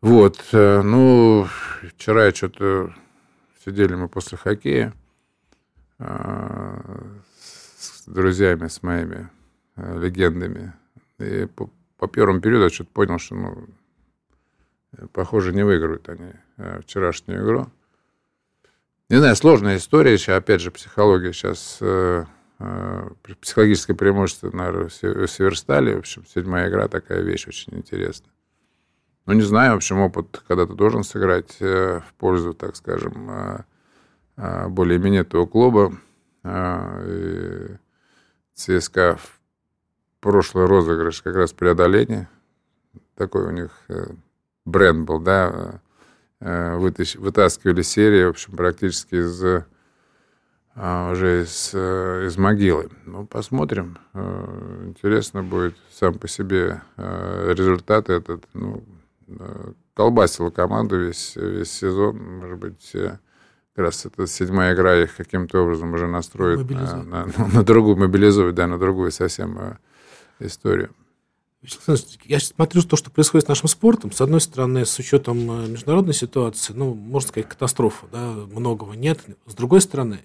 Вот, 0.00 0.38
ну, 0.52 1.46
вчера 1.82 2.26
я 2.26 2.32
что-то 2.32 2.94
сидели 3.64 3.94
мы 3.94 4.08
после 4.08 4.38
хоккея 4.38 4.94
с 5.98 8.04
друзьями, 8.06 8.68
с 8.68 8.82
моими 8.82 9.28
легендами, 9.76 10.72
и 11.18 11.46
по 11.98 12.08
первому 12.08 12.40
периоду 12.40 12.64
я 12.64 12.70
что-то 12.70 12.90
понял, 12.90 13.18
что, 13.18 13.34
ну, 13.34 13.68
похоже, 15.12 15.52
не 15.52 15.64
выиграют 15.64 16.08
они 16.08 16.32
э, 16.56 16.80
вчерашнюю 16.80 17.44
игру. 17.44 17.66
Не 19.08 19.16
знаю, 19.16 19.36
сложная 19.36 19.76
история 19.76 20.16
сейчас, 20.18 20.38
опять 20.38 20.60
же, 20.60 20.70
психология 20.70 21.32
сейчас, 21.32 21.78
э, 21.80 22.24
э, 22.58 23.08
психологическое 23.40 23.94
преимущество, 23.94 24.50
наверное, 24.50 24.88
Северстали, 24.88 25.94
в 25.94 25.98
общем, 25.98 26.24
седьмая 26.26 26.68
игра, 26.68 26.88
такая 26.88 27.20
вещь 27.22 27.46
очень 27.46 27.76
интересная. 27.76 28.32
Ну, 29.26 29.34
не 29.34 29.42
знаю, 29.42 29.72
в 29.72 29.76
общем, 29.76 30.00
опыт, 30.00 30.42
когда 30.46 30.66
ты 30.66 30.74
должен 30.74 31.02
сыграть 31.02 31.58
в 31.58 32.04
пользу, 32.18 32.52
так 32.52 32.76
скажем, 32.76 33.64
более 34.36 34.98
именитого 34.98 35.46
клуба. 35.46 35.96
И 36.46 37.68
ЦСКА 38.52 39.18
прошлый 40.24 40.64
розыгрыш 40.64 41.20
как 41.20 41.36
раз 41.36 41.52
преодоление. 41.52 42.28
Такой 43.14 43.44
у 43.44 43.50
них 43.50 43.70
э, 43.88 44.06
бренд 44.64 45.06
был, 45.06 45.20
да. 45.20 45.82
Э, 46.40 46.76
вытащ, 46.76 47.16
вытаскивали 47.16 47.82
серии, 47.82 48.24
в 48.24 48.30
общем, 48.30 48.56
практически 48.56 49.16
из 49.16 49.64
а, 50.76 51.12
уже 51.12 51.42
из, 51.42 51.72
э, 51.74 52.24
из 52.26 52.38
могилы. 52.38 52.88
Ну, 53.04 53.26
посмотрим. 53.26 53.98
Интересно 54.86 55.42
будет 55.42 55.76
сам 55.92 56.18
по 56.18 56.26
себе 56.26 56.80
результат 56.96 58.08
этот. 58.08 58.44
Ну, 58.54 58.82
колбасила 59.92 60.48
команду 60.48 60.98
весь, 60.98 61.36
весь 61.36 61.70
сезон. 61.70 62.16
Может 62.40 62.58
быть, 62.58 62.90
как 62.92 63.18
раз 63.76 64.06
эта 64.06 64.26
седьмая 64.26 64.74
игра 64.74 64.96
их 64.96 65.16
каким-то 65.16 65.62
образом 65.62 65.92
уже 65.92 66.06
настроит 66.06 66.68
на, 66.68 67.02
на, 67.02 67.26
на 67.52 67.62
другую, 67.62 67.96
мобилизует, 67.96 68.54
да, 68.54 68.66
на 68.66 68.78
другую 68.78 69.12
совсем 69.12 69.76
историю. 70.40 70.94
Я 72.24 72.40
смотрю 72.40 72.82
то, 72.82 72.96
что 72.96 73.10
происходит 73.10 73.46
с 73.46 73.48
нашим 73.48 73.68
спортом. 73.68 74.12
С 74.12 74.20
одной 74.20 74.40
стороны, 74.40 74.84
с 74.84 74.98
учетом 74.98 75.50
э, 75.50 75.68
международной 75.68 76.12
ситуации, 76.12 76.74
ну, 76.74 76.92
можно 76.92 77.28
сказать, 77.28 77.48
катастрофа, 77.48 78.06
да, 78.12 78.32
многого 78.52 78.92
нет. 78.94 79.24
С 79.46 79.54
другой 79.54 79.80
стороны, 79.80 80.20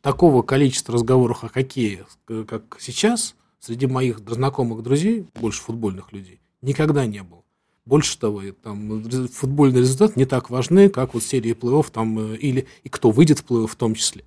такого 0.00 0.42
количества 0.42 0.94
разговоров 0.94 1.44
о 1.44 1.48
хоккее, 1.48 2.06
как 2.26 2.78
сейчас, 2.80 3.34
среди 3.58 3.86
моих 3.86 4.20
знакомых 4.20 4.82
друзей, 4.82 5.26
больше 5.34 5.60
футбольных 5.60 6.12
людей, 6.12 6.40
никогда 6.62 7.04
не 7.04 7.22
было. 7.22 7.44
Больше 7.84 8.18
того, 8.18 8.42
там, 8.62 9.02
футбольные 9.28 9.80
результаты 9.80 10.14
не 10.16 10.24
так 10.24 10.48
важны, 10.48 10.88
как 10.88 11.12
вот 11.12 11.22
серии 11.22 11.52
плей-офф 11.52 11.90
там, 11.90 12.18
э, 12.18 12.36
или 12.36 12.66
и 12.84 12.88
кто 12.88 13.10
выйдет 13.10 13.40
в 13.40 13.44
плей-офф 13.44 13.66
в 13.66 13.76
том 13.76 13.94
числе. 13.94 14.24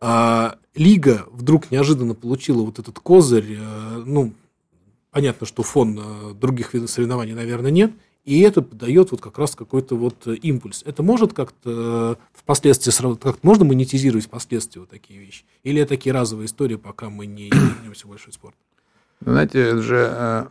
А, 0.00 0.58
Лига 0.74 1.26
вдруг 1.30 1.70
неожиданно 1.70 2.14
получила 2.14 2.62
вот 2.62 2.78
этот 2.78 2.98
козырь, 3.00 3.58
э, 3.58 4.02
ну, 4.06 4.32
понятно, 5.10 5.46
что 5.46 5.62
фон 5.62 5.98
э, 5.98 6.34
других 6.34 6.72
видов 6.72 6.90
соревнований, 6.90 7.34
наверное, 7.34 7.70
нет, 7.70 7.92
и 8.24 8.40
это 8.40 8.60
дает 8.60 9.10
вот 9.10 9.20
как 9.20 9.38
раз 9.38 9.54
какой-то 9.54 9.96
вот 9.96 10.26
импульс. 10.26 10.82
Это 10.86 11.02
может 11.02 11.32
как-то 11.32 12.18
впоследствии 12.32 13.16
как 13.16 13.42
можно 13.42 13.64
монетизировать 13.64 14.26
впоследствии 14.26 14.80
вот 14.80 14.90
такие 14.90 15.18
вещи? 15.18 15.44
Или 15.64 15.82
это 15.82 15.90
такие 15.90 16.12
разовые 16.12 16.46
истории, 16.46 16.76
пока 16.76 17.10
мы 17.10 17.26
не 17.26 17.50
вернемся 17.50 18.06
в 18.06 18.10
большой 18.10 18.32
спорт? 18.32 18.54
Знаете, 19.20 19.60
это 19.60 19.82
же 19.82 20.50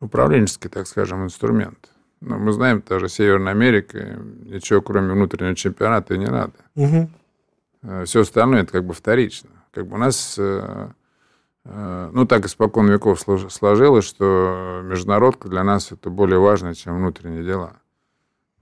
управленческий, 0.00 0.68
так 0.68 0.86
скажем, 0.86 1.24
инструмент. 1.24 1.90
Но 2.20 2.38
мы 2.38 2.52
знаем, 2.52 2.82
даже 2.86 3.08
Северная 3.08 3.52
Америка, 3.52 4.18
ничего 4.44 4.82
кроме 4.82 5.12
внутреннего 5.14 5.54
чемпионата 5.54 6.14
и 6.14 6.18
не 6.18 6.26
надо. 6.26 6.52
Угу. 6.74 8.04
Все 8.04 8.20
остальное 8.20 8.62
это 8.62 8.72
как 8.72 8.84
бы 8.84 8.92
вторично. 8.92 9.50
Как 9.72 9.86
бы 9.86 9.94
у 9.94 9.98
нас, 9.98 10.36
э, 10.38 10.90
э, 11.64 12.10
ну 12.12 12.26
так 12.26 12.44
испокон 12.44 12.88
веков 12.88 13.20
сложилось, 13.20 14.04
что 14.04 14.82
международка 14.84 15.48
для 15.48 15.64
нас 15.64 15.92
это 15.92 16.10
более 16.10 16.38
важно, 16.38 16.74
чем 16.74 16.96
внутренние 16.96 17.44
дела. 17.44 17.74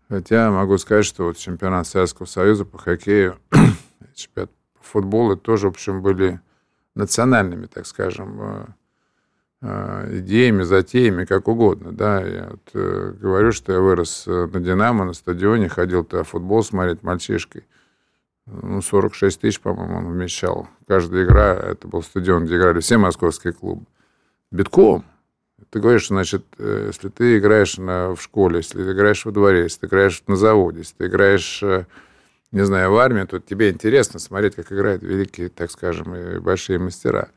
Хотя 0.09 0.51
могу 0.51 0.79
сказать, 0.79 1.05
что 1.05 1.25
вот 1.25 1.37
чемпионат 1.37 1.87
Советского 1.87 2.27
Союза 2.27 2.65
по 2.65 2.79
хоккею, 2.79 3.39
чемпионат 4.15 4.53
по 4.75 4.85
футболу 4.85 5.37
тоже, 5.37 5.67
в 5.67 5.73
общем, 5.73 6.01
были 6.01 6.41
национальными, 6.95 7.67
так 7.67 7.87
скажем, 7.87 8.41
Э, 8.41 8.67
идеями, 9.63 10.63
затеями, 10.63 11.25
как 11.25 11.49
угодно. 11.49 11.93
Да. 11.93 12.21
Я 12.21 12.49
вот, 12.51 12.71
э, 12.75 13.15
говорю, 13.21 13.53
что 13.53 13.73
я 13.73 13.81
вырос 13.81 14.25
э, 14.27 14.49
на 14.53 14.61
«Динамо», 14.61 15.05
на 15.05 15.13
стадионе, 15.13 15.69
ходил 15.69 16.05
туда 16.05 16.23
футбол 16.23 16.63
смотреть 16.63 17.03
мальчишкой. 17.03 17.65
Ну, 18.47 18.81
46 18.81 19.41
тысяч, 19.41 19.61
по-моему, 19.61 19.99
он 19.99 20.13
вмещал. 20.13 20.69
Каждая 20.87 21.25
игра, 21.25 21.55
это 21.55 21.89
был 21.89 22.03
стадион, 22.03 22.47
где 22.47 22.57
играли 22.57 22.81
все 22.81 22.99
московские 22.99 23.53
клубы. 23.53 23.85
Битком. 24.51 25.05
Ты 25.71 25.81
говоришь, 25.81 26.09
значит, 26.09 26.47
если 26.59 27.09
ты 27.09 27.39
играешь 27.39 27.77
на, 27.77 28.15
в 28.15 28.23
школе, 28.23 28.59
если 28.59 28.83
ты 28.83 28.93
играешь 28.93 29.27
во 29.27 29.33
дворе, 29.33 29.65
если 29.65 29.81
ты 29.81 29.87
играешь 29.89 30.23
на 30.29 30.37
заводе, 30.37 30.79
если 30.79 30.95
ты 30.95 31.07
играешь, 31.09 31.63
не 32.53 32.65
знаю, 32.65 32.93
в 32.93 32.97
армии, 32.97 33.25
то 33.25 33.39
тебе 33.41 33.69
интересно 33.69 34.19
смотреть, 34.19 34.55
как 34.55 34.73
играют 34.73 35.03
великие, 35.03 35.51
так 35.51 35.71
скажем, 35.71 36.15
и 36.15 36.39
большие 36.39 36.79
мастера. 36.79 37.29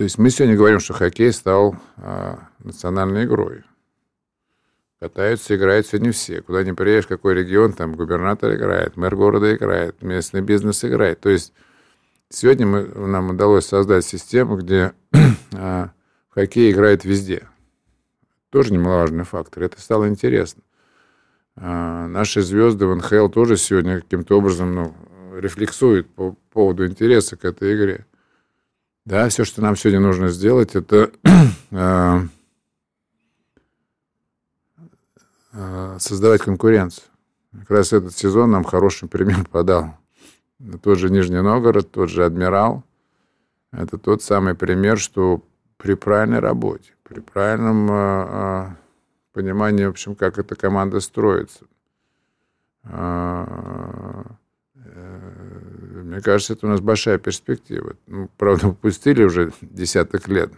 То 0.00 0.04
есть 0.04 0.16
мы 0.16 0.30
сегодня 0.30 0.56
говорим, 0.56 0.80
что 0.80 0.94
хоккей 0.94 1.30
стал 1.30 1.76
а, 1.98 2.48
национальной 2.60 3.26
игрой. 3.26 3.64
Катаются, 4.98 5.54
играют 5.54 5.86
сегодня 5.86 6.10
все. 6.10 6.40
Куда 6.40 6.64
ни 6.64 6.72
приедешь, 6.72 7.06
какой 7.06 7.34
регион, 7.34 7.74
там 7.74 7.96
губернатор 7.96 8.54
играет, 8.54 8.96
мэр 8.96 9.14
города 9.14 9.54
играет, 9.54 10.00
местный 10.00 10.40
бизнес 10.40 10.86
играет. 10.86 11.20
То 11.20 11.28
есть 11.28 11.52
сегодня 12.30 12.66
мы, 12.66 12.86
нам 12.86 13.28
удалось 13.28 13.66
создать 13.66 14.06
систему, 14.06 14.56
где 14.56 14.94
а, 15.52 15.90
хоккей 16.30 16.72
играет 16.72 17.04
везде. 17.04 17.46
Тоже 18.48 18.72
немаловажный 18.72 19.24
фактор. 19.24 19.64
Это 19.64 19.82
стало 19.82 20.08
интересно. 20.08 20.62
А, 21.56 22.08
наши 22.08 22.40
звезды 22.40 22.86
в 22.86 22.96
НХЛ 22.96 23.28
тоже 23.28 23.58
сегодня 23.58 24.00
каким-то 24.00 24.38
образом 24.38 24.74
ну, 24.74 24.94
рефлексуют 25.38 26.08
по 26.08 26.34
поводу 26.54 26.86
интереса 26.86 27.36
к 27.36 27.44
этой 27.44 27.76
игре. 27.76 28.06
Да, 29.06 29.28
все, 29.28 29.44
что 29.44 29.62
нам 29.62 29.76
сегодня 29.76 30.00
нужно 30.00 30.28
сделать, 30.28 30.74
это 30.74 31.10
э, 31.70 32.20
э, 35.52 35.96
создавать 35.98 36.42
конкуренцию. 36.42 37.04
Как 37.52 37.70
раз 37.70 37.92
этот 37.92 38.16
сезон 38.16 38.50
нам 38.50 38.64
хороший 38.64 39.08
пример 39.08 39.44
подал. 39.50 39.96
Тот 40.82 40.98
же 40.98 41.08
Нижний 41.08 41.40
Новгород, 41.40 41.90
тот 41.90 42.10
же 42.10 42.24
Адмирал. 42.24 42.84
Это 43.72 43.96
тот 43.98 44.22
самый 44.22 44.54
пример, 44.54 44.98
что 44.98 45.42
при 45.78 45.94
правильной 45.94 46.40
работе, 46.40 46.92
при 47.02 47.20
правильном 47.20 47.88
э, 47.90 48.76
понимании, 49.32 49.86
в 49.86 49.90
общем, 49.90 50.14
как 50.14 50.38
эта 50.38 50.54
команда 50.56 51.00
строится, 51.00 51.64
мне 54.94 56.20
кажется, 56.20 56.54
это 56.54 56.66
у 56.66 56.70
нас 56.70 56.80
большая 56.80 57.18
перспектива. 57.18 57.94
Ну, 58.06 58.28
правда, 58.36 58.68
упустили 58.68 59.22
уже 59.22 59.52
десяток 59.60 60.28
лет, 60.28 60.52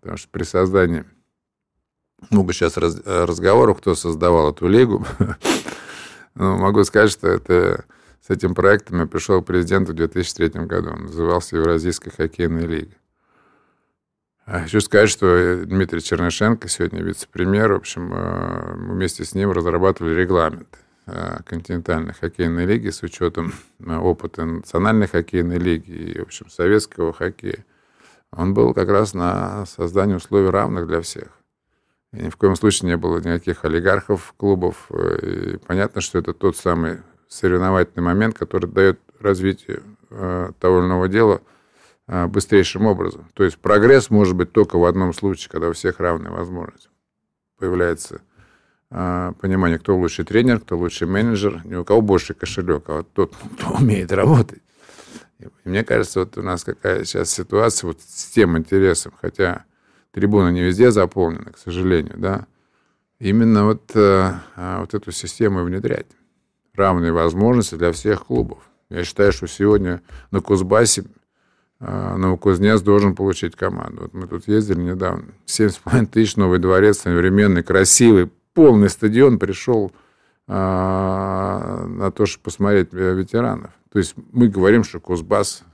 потому 0.00 0.16
что 0.16 0.28
при 0.30 0.44
создании 0.44 1.04
много 2.30 2.52
сейчас 2.52 2.76
раз, 2.76 3.00
разговоров, 3.04 3.78
кто 3.78 3.94
создавал 3.94 4.52
эту 4.52 4.68
лигу. 4.68 5.06
Но 6.34 6.56
могу 6.56 6.84
сказать, 6.84 7.10
что 7.10 7.28
это 7.28 7.84
с 8.26 8.30
этим 8.30 8.54
проектом 8.54 9.00
я 9.00 9.06
пришел 9.06 9.42
к 9.42 9.46
президенту 9.46 9.92
в 9.92 9.96
2003 9.96 10.48
году. 10.64 10.90
Он 10.90 11.02
назывался 11.02 11.56
Евразийская 11.56 12.10
хоккейная 12.10 12.66
лига. 12.66 12.94
А 14.46 14.60
хочу 14.60 14.80
сказать, 14.80 15.08
что 15.08 15.64
Дмитрий 15.64 16.02
Чернышенко, 16.02 16.68
сегодня 16.68 17.02
вице-премьер, 17.02 17.72
в 17.72 17.76
общем, 17.76 18.12
э, 18.12 18.74
мы 18.76 18.94
вместе 18.94 19.24
с 19.24 19.34
ним 19.34 19.52
разрабатывали 19.52 20.14
регламент. 20.14 20.78
Э, 21.06 21.42
континентальной 21.44 22.14
хоккейной 22.14 22.64
лиги 22.64 22.88
с 22.88 23.02
учетом 23.02 23.52
э, 23.78 23.94
опыта 23.94 24.46
национальной 24.46 25.06
хоккейной 25.06 25.58
лиги 25.58 25.90
и, 25.90 26.18
в 26.18 26.22
общем, 26.22 26.48
советского 26.48 27.12
хоккея, 27.12 27.66
он 28.30 28.54
был 28.54 28.72
как 28.72 28.88
раз 28.88 29.12
на 29.12 29.66
создание 29.66 30.16
условий 30.16 30.48
равных 30.48 30.86
для 30.86 31.02
всех. 31.02 31.28
И 32.12 32.22
ни 32.22 32.30
в 32.30 32.38
коем 32.38 32.56
случае 32.56 32.88
не 32.88 32.96
было 32.96 33.18
никаких 33.18 33.66
олигархов, 33.66 34.32
клубов. 34.38 34.86
Э, 34.88 35.18
и 35.52 35.56
понятно, 35.58 36.00
что 36.00 36.18
это 36.18 36.32
тот 36.32 36.56
самый 36.56 37.02
соревновательный 37.28 38.02
момент, 38.02 38.38
который 38.38 38.70
дает 38.70 38.98
развитие 39.20 39.82
того 40.08 40.78
или 40.78 40.86
иного 40.86 41.08
дела 41.08 41.40
быстрейшим 42.06 42.86
образом. 42.86 43.28
То 43.34 43.42
есть 43.42 43.58
прогресс 43.58 44.08
может 44.08 44.36
быть 44.36 44.52
только 44.52 44.78
в 44.78 44.84
одном 44.84 45.12
случае, 45.12 45.50
когда 45.50 45.68
у 45.68 45.72
всех 45.72 45.98
равные 45.98 46.30
возможности. 46.30 46.88
Появляется 47.58 48.20
понимание, 48.90 49.78
кто 49.78 49.96
лучший 49.96 50.24
тренер, 50.24 50.60
кто 50.60 50.78
лучший 50.78 51.08
менеджер, 51.08 51.62
не 51.64 51.76
у 51.76 51.84
кого 51.84 52.00
больше 52.00 52.34
кошелек, 52.34 52.88
а 52.88 52.98
вот 52.98 53.12
тот, 53.12 53.34
кто 53.56 53.74
умеет 53.78 54.12
работать. 54.12 54.62
И 55.38 55.68
мне 55.68 55.84
кажется, 55.84 56.20
вот 56.20 56.38
у 56.38 56.42
нас 56.42 56.64
какая 56.64 57.04
сейчас 57.04 57.30
ситуация 57.30 57.88
вот 57.88 58.00
с 58.00 58.26
тем 58.26 58.56
интересом, 58.56 59.12
хотя 59.20 59.64
трибуны 60.12 60.52
не 60.52 60.62
везде 60.62 60.90
заполнены, 60.90 61.52
к 61.52 61.58
сожалению, 61.58 62.14
да, 62.16 62.46
именно 63.18 63.64
вот, 63.64 63.90
э, 63.94 64.32
а, 64.56 64.80
вот 64.80 64.94
эту 64.94 65.10
систему 65.12 65.64
внедрять. 65.64 66.06
Равные 66.74 67.12
возможности 67.12 67.76
для 67.76 67.92
всех 67.92 68.26
клубов. 68.26 68.58
Я 68.90 69.04
считаю, 69.04 69.32
что 69.32 69.46
сегодня 69.46 70.02
на 70.30 70.40
Кузбассе 70.40 71.04
э, 71.80 72.16
Новокузнец 72.16 72.80
должен 72.80 73.14
получить 73.14 73.56
команду. 73.56 74.02
Вот 74.02 74.14
мы 74.14 74.26
тут 74.26 74.48
ездили 74.48 74.80
недавно. 74.80 75.26
7,5 75.46 76.06
тысяч, 76.06 76.36
новый 76.36 76.58
дворец, 76.58 76.98
современный, 76.98 77.62
красивый, 77.62 78.30
полный 78.54 78.88
стадион 78.88 79.38
пришел 79.38 79.92
а, 80.46 81.84
на 81.86 82.10
то, 82.10 82.26
чтобы 82.26 82.44
посмотреть 82.44 82.92
ветеранов. 82.92 83.72
То 83.92 83.98
есть 83.98 84.14
мы 84.32 84.48
говорим, 84.48 84.84
что 84.84 85.00
Кузбасс 85.00 85.64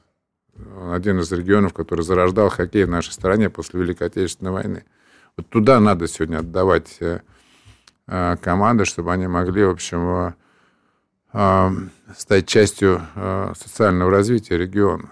один 0.92 1.20
из 1.20 1.30
регионов, 1.32 1.72
который 1.72 2.02
зарождал 2.02 2.48
хоккей 2.48 2.84
в 2.84 2.90
нашей 2.90 3.12
стране 3.12 3.50
после 3.50 3.80
Великой 3.80 4.08
Отечественной 4.08 4.52
войны. 4.52 4.84
Вот 5.36 5.48
туда 5.48 5.80
надо 5.80 6.06
сегодня 6.06 6.38
отдавать 6.38 6.98
э, 7.00 8.36
команды, 8.42 8.84
чтобы 8.84 9.12
они 9.12 9.26
могли, 9.26 9.64
в 9.64 9.70
общем, 9.70 10.34
э, 11.32 11.70
стать 12.16 12.46
частью 12.46 13.02
э, 13.14 13.52
социального 13.56 14.10
развития 14.10 14.58
региона. 14.58 15.10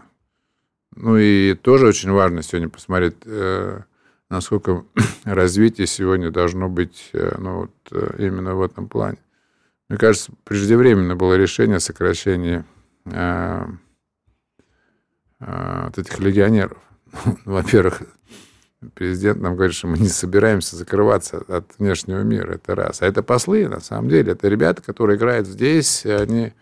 Ну 0.94 1.16
и 1.16 1.54
тоже 1.54 1.86
очень 1.86 2.10
важно 2.10 2.42
сегодня 2.42 2.68
посмотреть 2.68 3.16
насколько 4.30 4.84
развитие 5.24 5.86
сегодня 5.86 6.30
должно 6.30 6.68
быть 6.68 7.10
э, 7.12 7.36
ну, 7.38 7.60
вот, 7.60 7.70
э, 7.92 8.16
именно 8.18 8.54
в 8.54 8.62
этом 8.62 8.88
плане. 8.88 9.18
Мне 9.88 9.98
кажется, 9.98 10.32
преждевременно 10.44 11.16
было 11.16 11.34
решение 11.34 11.76
о 11.76 11.80
сокращении 11.80 12.64
э, 13.06 13.64
э, 15.40 15.82
вот 15.84 15.98
этих 15.98 16.18
легионеров. 16.18 16.78
Во-первых, 17.44 18.02
президент 18.94 19.40
нам 19.40 19.56
говорит, 19.56 19.74
что 19.74 19.86
мы 19.86 19.98
не 19.98 20.08
собираемся 20.08 20.76
закрываться 20.76 21.38
от 21.48 21.78
внешнего 21.78 22.20
мира, 22.20 22.54
это 22.54 22.74
раз. 22.74 23.00
А 23.00 23.06
это 23.06 23.22
послы, 23.22 23.66
на 23.66 23.80
самом 23.80 24.10
деле, 24.10 24.32
это 24.32 24.48
ребята, 24.48 24.82
которые 24.82 25.16
играют 25.16 25.46
здесь, 25.46 26.04
они 26.04 26.52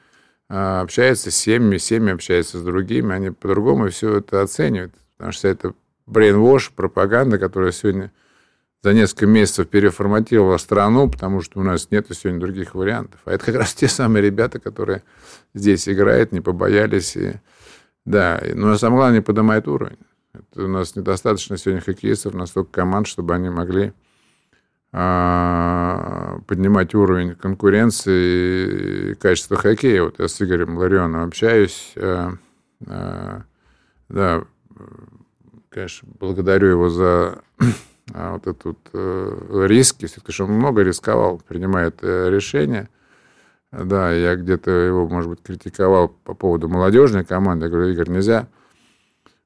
э, 0.48 0.81
общаются 0.81 1.33
с 1.33 1.35
семьями, 1.35 1.79
семьи 1.79 2.12
общаются 2.12 2.59
с 2.59 2.62
другими, 2.62 3.12
они 3.12 3.31
по-другому 3.31 3.90
все 3.90 4.18
это 4.18 4.40
оценивают, 4.42 4.94
потому 5.16 5.33
что 5.33 5.48
это 5.48 5.74
брейнвош, 6.07 6.73
пропаганда, 6.73 7.38
которая 7.38 7.73
сегодня 7.73 8.12
за 8.83 8.92
несколько 8.92 9.27
месяцев 9.27 9.69
переформатировала 9.69 10.59
страну, 10.59 11.11
потому 11.11 11.40
что 11.40 11.61
у 11.61 11.62
нас 11.62 11.90
нет 11.90 12.07
сегодня 12.11 12.40
других 12.40 12.75
вариантов. 12.75 13.21
А 13.25 13.33
это 13.33 13.45
как 13.45 13.57
раз 13.57 13.75
те 13.75 13.88
самые 13.88 14.23
ребята, 14.23 14.61
которые 14.61 15.03
здесь 15.55 15.88
играют, 15.88 16.33
не 16.33 16.40
побоялись. 16.40 17.16
И, 17.16 17.35
да, 18.05 18.40
но 18.55 18.77
самое 18.79 19.01
главное, 19.01 19.23
поднимает 19.23 19.66
уровень. 19.66 19.99
Это 20.33 20.64
у 20.64 20.69
нас 20.69 20.95
недостаточно 20.95 21.57
сегодня 21.57 21.81
хоккеистов, 21.81 22.35
настолько 22.35 22.71
команд, 22.71 23.07
чтобы 23.09 23.35
они 23.35 23.49
могли 23.49 23.92
а, 24.92 26.38
поднимать 26.47 26.95
уровень 26.95 27.35
конкуренции 27.35 29.11
и 29.11 29.14
качества 29.14 29.57
хоккея. 29.57 30.05
Вот 30.05 30.19
я 30.19 30.29
с 30.29 30.40
Игорем 30.40 30.77
Ларионовым 30.79 31.27
общаюсь. 31.27 31.92
А, 31.97 32.35
а, 32.87 33.42
да, 34.09 34.45
конечно, 35.77 36.09
благодарю 36.19 36.69
его 36.69 36.89
за 36.89 37.43
а, 38.15 38.33
вот 38.33 38.47
этот 38.47 38.79
э, 38.95 39.67
риски, 39.67 40.07
все-таки 40.07 40.33
что 40.33 40.45
он 40.45 40.53
много 40.53 40.83
рисковал, 40.83 41.39
принимая 41.47 41.89
это 41.89 42.31
решение. 42.31 42.89
Да, 43.71 44.11
я 44.11 44.37
где-то 44.37 44.71
его, 44.71 45.07
может 45.07 45.29
быть, 45.29 45.43
критиковал 45.43 46.09
по 46.09 46.33
поводу 46.33 46.69
молодежной 46.69 47.27
команды. 47.27 47.67
Я 47.67 47.71
говорю, 47.71 47.91
Игорь, 47.91 48.09
нельзя 48.09 48.49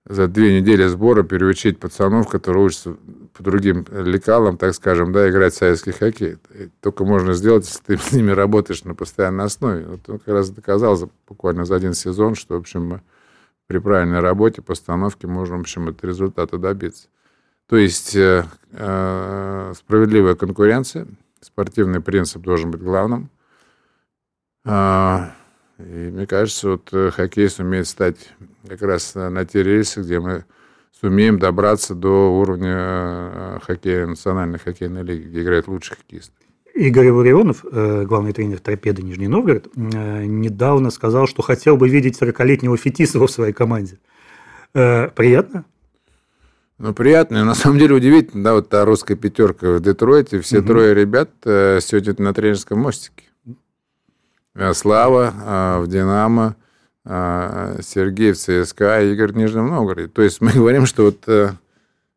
за 0.05 0.29
две 0.29 0.61
недели 0.61 0.87
сбора 0.87 1.25
переучить 1.25 1.81
пацанов, 1.81 2.29
которые 2.29 2.64
учатся 2.64 2.97
по 3.33 3.43
другим 3.43 3.85
лекалам, 3.90 4.57
так 4.57 4.75
скажем, 4.75 5.12
да, 5.12 5.29
играть 5.29 5.55
в 5.55 5.59
советский 5.59 5.90
хоккей. 5.90 6.37
Только 6.81 7.05
можно 7.05 7.33
сделать, 7.33 7.66
если 7.66 7.97
ты 7.97 7.99
с 8.09 8.12
ними 8.12 8.31
работаешь 8.31 8.85
на 8.85 8.95
постоянной 8.95 9.47
основе. 9.47 9.85
Вот 9.85 10.09
он 10.09 10.21
как 10.21 10.29
раз 10.29 10.51
доказал 10.51 10.95
за, 10.95 11.09
буквально 11.27 11.64
за 11.64 11.75
один 11.75 11.95
сезон, 11.95 12.37
что, 12.37 12.55
в 12.55 12.61
общем, 12.61 12.87
мы 12.87 13.03
при 13.70 13.78
правильной 13.78 14.18
работе, 14.18 14.62
постановке 14.62 15.28
можем, 15.28 15.59
в 15.59 15.61
общем, 15.61 15.87
от 15.87 16.04
результата 16.04 16.59
добиться. 16.59 17.06
То 17.68 17.76
есть 17.76 18.16
э, 18.16 18.44
э, 18.72 19.72
справедливая 19.76 20.35
конкуренция, 20.35 21.06
спортивный 21.40 22.00
принцип 22.00 22.42
должен 22.42 22.72
быть 22.72 22.83
главным. 22.83 23.30
Э, 24.64 25.26
и 25.78 26.11
мне 26.11 26.26
кажется, 26.26 26.70
вот 26.70 26.88
э, 26.90 27.12
хоккей 27.12 27.48
сумеет 27.48 27.87
стать 27.87 28.35
как 28.66 28.83
раз 28.83 29.14
на 29.14 29.44
те 29.44 29.62
рельсы, 29.62 30.00
где 30.00 30.18
мы 30.18 30.44
сумеем 30.90 31.38
добраться 31.38 31.94
до 31.94 32.40
уровня 32.40 32.74
э, 32.76 33.59
хоккея, 33.62 34.09
национальной 34.09 34.59
хоккейной 34.59 35.04
лиги, 35.04 35.28
где 35.28 35.42
играют 35.42 35.68
лучшие 35.68 35.96
хоккеисты. 35.96 36.39
Игорь 36.74 37.11
Варионов, 37.11 37.64
э, 37.70 38.04
главный 38.06 38.33
тренер 38.33 38.59
торпеды 38.61 39.02
Нижний 39.02 39.28
Новгород, 39.28 39.68
недавно 39.76 40.90
сказал, 40.90 41.26
что 41.26 41.42
хотел 41.42 41.76
бы 41.76 41.88
видеть 41.88 42.20
40-летнего 42.20 42.76
Фетисова 42.76 43.26
в 43.26 43.30
своей 43.30 43.52
команде. 43.52 43.98
Приятно? 44.72 45.64
Ну, 46.78 46.94
приятно. 46.94 47.44
На 47.44 47.54
самом 47.54 47.78
деле 47.78 47.94
удивительно, 47.94 48.44
да, 48.44 48.54
вот 48.54 48.68
та 48.68 48.85
русская 48.85 49.16
пятерка 49.16 49.72
в 49.72 49.80
Детройте, 49.80 50.40
все 50.40 50.61
угу. 50.61 50.68
трое 50.68 50.94
ребят 50.94 51.30
сегодня 51.44 52.14
на 52.18 52.33
тренерском 52.33 52.78
мостике. 52.78 53.24
Э, 54.54 54.74
Слава 54.74 55.33
э, 55.33 55.80
в 55.80 55.87
«Динамо», 55.87 56.56
э, 57.04 57.80
Сергей 57.83 58.33
в 58.33 58.37
ЦСКА, 58.37 59.02
Игорь 59.02 59.33
в 59.33 59.37
Нижнем 59.37 59.68
Новгороде. 59.68 60.09
То 60.09 60.22
есть 60.22 60.40
мы 60.40 60.52
говорим, 60.54 60.87
что 60.87 61.04
вот 61.04 61.24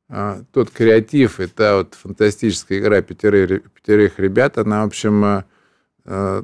тот 0.07 0.69
креатив 0.69 1.39
и 1.39 1.47
та 1.47 1.77
вот 1.77 1.95
фантастическая 1.95 2.79
игра 2.79 3.01
пятерых, 3.01 3.71
пятерых 3.71 4.19
ребят, 4.19 4.57
она, 4.57 4.83
в 4.83 4.87
общем, 4.87 5.43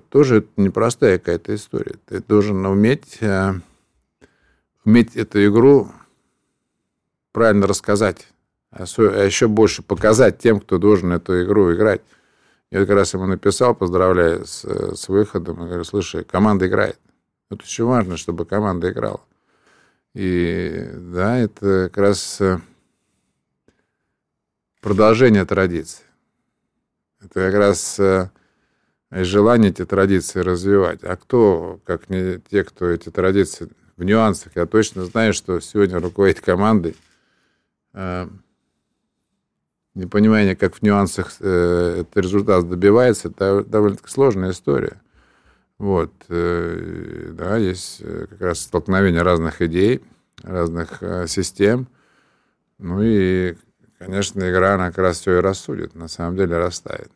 тоже 0.10 0.48
непростая 0.58 1.20
какая-то 1.20 1.54
история. 1.54 1.96
Ты 2.06 2.22
должен 2.22 2.66
уметь, 2.66 3.20
уметь 4.86 5.16
эту 5.16 5.46
игру 5.46 5.92
правильно 7.32 7.68
рассказать, 7.68 8.28
а, 8.72 8.84
а 8.84 9.26
еще 9.26 9.48
больше 9.48 9.82
показать 9.82 10.40
тем, 10.40 10.60
кто 10.60 10.78
должен 10.78 11.12
эту 11.12 11.44
игру 11.44 11.74
играть. 11.74 12.02
Я 12.72 12.82
как 12.82 12.90
раз 12.90 13.14
ему 13.14 13.26
написал, 13.26 13.74
поздравляю 13.74 14.46
с, 14.46 14.64
с 14.64 15.10
выходом. 15.10 15.60
Я 15.62 15.66
говорю, 15.68 15.84
слушай, 15.84 16.24
команда 16.24 16.68
играет. 16.68 17.00
Это 17.50 17.64
очень 17.64 17.86
важно, 17.86 18.16
чтобы 18.16 18.46
команда 18.46 18.92
играла. 18.92 19.22
И 20.14 20.88
да, 20.94 21.38
это 21.38 21.90
как 21.92 21.98
раз 21.98 22.42
э, 22.42 22.60
продолжение 24.82 25.46
традиции. 25.46 26.04
Это 27.22 27.34
как 27.34 27.54
раз 27.54 28.00
э, 28.00 28.30
желание 29.12 29.72
эти 29.72 29.86
традиции 29.86 30.40
развивать. 30.40 31.04
А 31.04 31.18
кто, 31.18 31.80
как 31.84 32.10
не 32.10 32.40
те, 32.40 32.64
кто 32.64 32.88
эти 32.88 33.10
традиции 33.10 33.70
в 33.98 34.04
нюансах, 34.04 34.54
я 34.56 34.66
точно 34.66 35.06
знаю, 35.06 35.34
что 35.34 35.60
сегодня 35.60 36.00
руководит 36.00 36.40
командой, 36.40 36.96
э, 37.94 38.28
непонимание, 39.96 40.56
как 40.56 40.76
в 40.76 40.82
нюансах 40.82 41.34
э, 41.40 42.02
этот 42.02 42.18
результат 42.18 42.70
добивается, 42.70 43.28
это 43.28 43.64
довольно-таки 43.64 44.10
сложная 44.10 44.52
история. 44.52 45.02
Вот, 45.78 46.12
да, 46.28 47.56
есть 47.56 48.04
как 48.04 48.42
раз 48.42 48.60
столкновение 48.60 49.22
разных 49.22 49.62
идей, 49.62 50.02
разных 50.44 51.02
систем. 51.28 51.88
Ну 52.80 53.02
и, 53.02 53.56
конечно, 54.00 54.50
игра, 54.50 54.74
она 54.74 54.88
как 54.88 54.98
раз 54.98 55.20
все 55.20 55.38
и 55.38 55.42
рассудит, 55.42 55.94
на 55.96 56.08
самом 56.08 56.36
деле 56.36 56.58
расставит. 56.58 57.12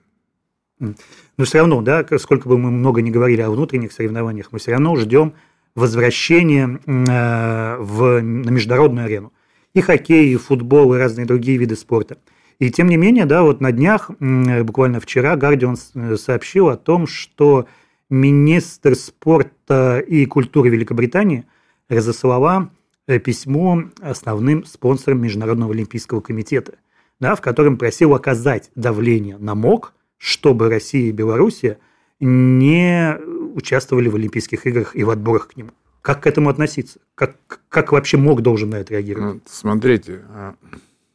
Но 0.79 1.45
все 1.45 1.59
равно, 1.59 1.81
да, 1.81 2.05
сколько 2.19 2.47
бы 2.47 2.57
мы 2.57 2.69
много 2.69 3.01
не 3.01 3.09
говорили 3.09 3.41
о 3.41 3.49
внутренних 3.49 3.91
соревнованиях, 3.91 4.51
мы 4.51 4.59
все 4.59 4.71
равно 4.71 4.95
ждем 4.97 5.33
возвращения 5.75 6.79
э, 6.85 7.77
в, 7.79 8.21
на 8.21 8.49
международную 8.49 9.05
арену. 9.05 9.33
И 9.73 9.81
хоккей, 9.81 10.33
и 10.33 10.35
футбол, 10.35 10.93
и 10.93 10.97
разные 10.99 11.25
другие 11.25 11.57
виды 11.57 11.75
спорта– 11.75 12.17
и 12.59 12.71
тем 12.71 12.87
не 12.87 12.97
менее, 12.97 13.25
да, 13.25 13.43
вот 13.43 13.61
на 13.61 13.71
днях, 13.73 14.09
буквально 14.19 14.99
вчера, 14.99 15.35
Гардиан 15.35 15.75
э, 15.95 16.15
сообщил 16.15 16.69
о 16.69 16.77
том, 16.77 17.07
что 17.07 17.67
министр 18.09 18.95
спорта 18.95 19.99
и 19.99 20.25
культуры 20.25 20.69
Великобритании 20.69 21.45
разослала 21.89 22.69
письмо 23.05 23.83
основным 23.99 24.65
спонсорам 24.65 25.21
Международного 25.21 25.73
олимпийского 25.73 26.21
комитета, 26.21 26.75
да, 27.19 27.35
в 27.35 27.41
котором 27.41 27.77
просил 27.77 28.13
оказать 28.13 28.69
давление 28.75 29.37
на 29.37 29.55
МОК, 29.55 29.93
чтобы 30.17 30.69
Россия 30.69 31.09
и 31.09 31.11
Белоруссия 31.11 31.79
не 32.19 33.17
участвовали 33.55 34.07
в 34.07 34.15
Олимпийских 34.15 34.65
играх 34.65 34.95
и 34.95 35.03
в 35.03 35.09
отборах 35.09 35.49
к 35.49 35.57
нему. 35.57 35.71
Как 36.01 36.23
к 36.23 36.27
этому 36.27 36.49
относиться? 36.49 36.99
Как, 37.15 37.37
как 37.69 37.91
вообще 37.91 38.17
МОК 38.17 38.41
должен 38.41 38.69
на 38.71 38.75
это 38.75 38.93
реагировать? 38.93 39.35
Ну, 39.35 39.41
смотрите, 39.45 40.21
а, 40.29 40.55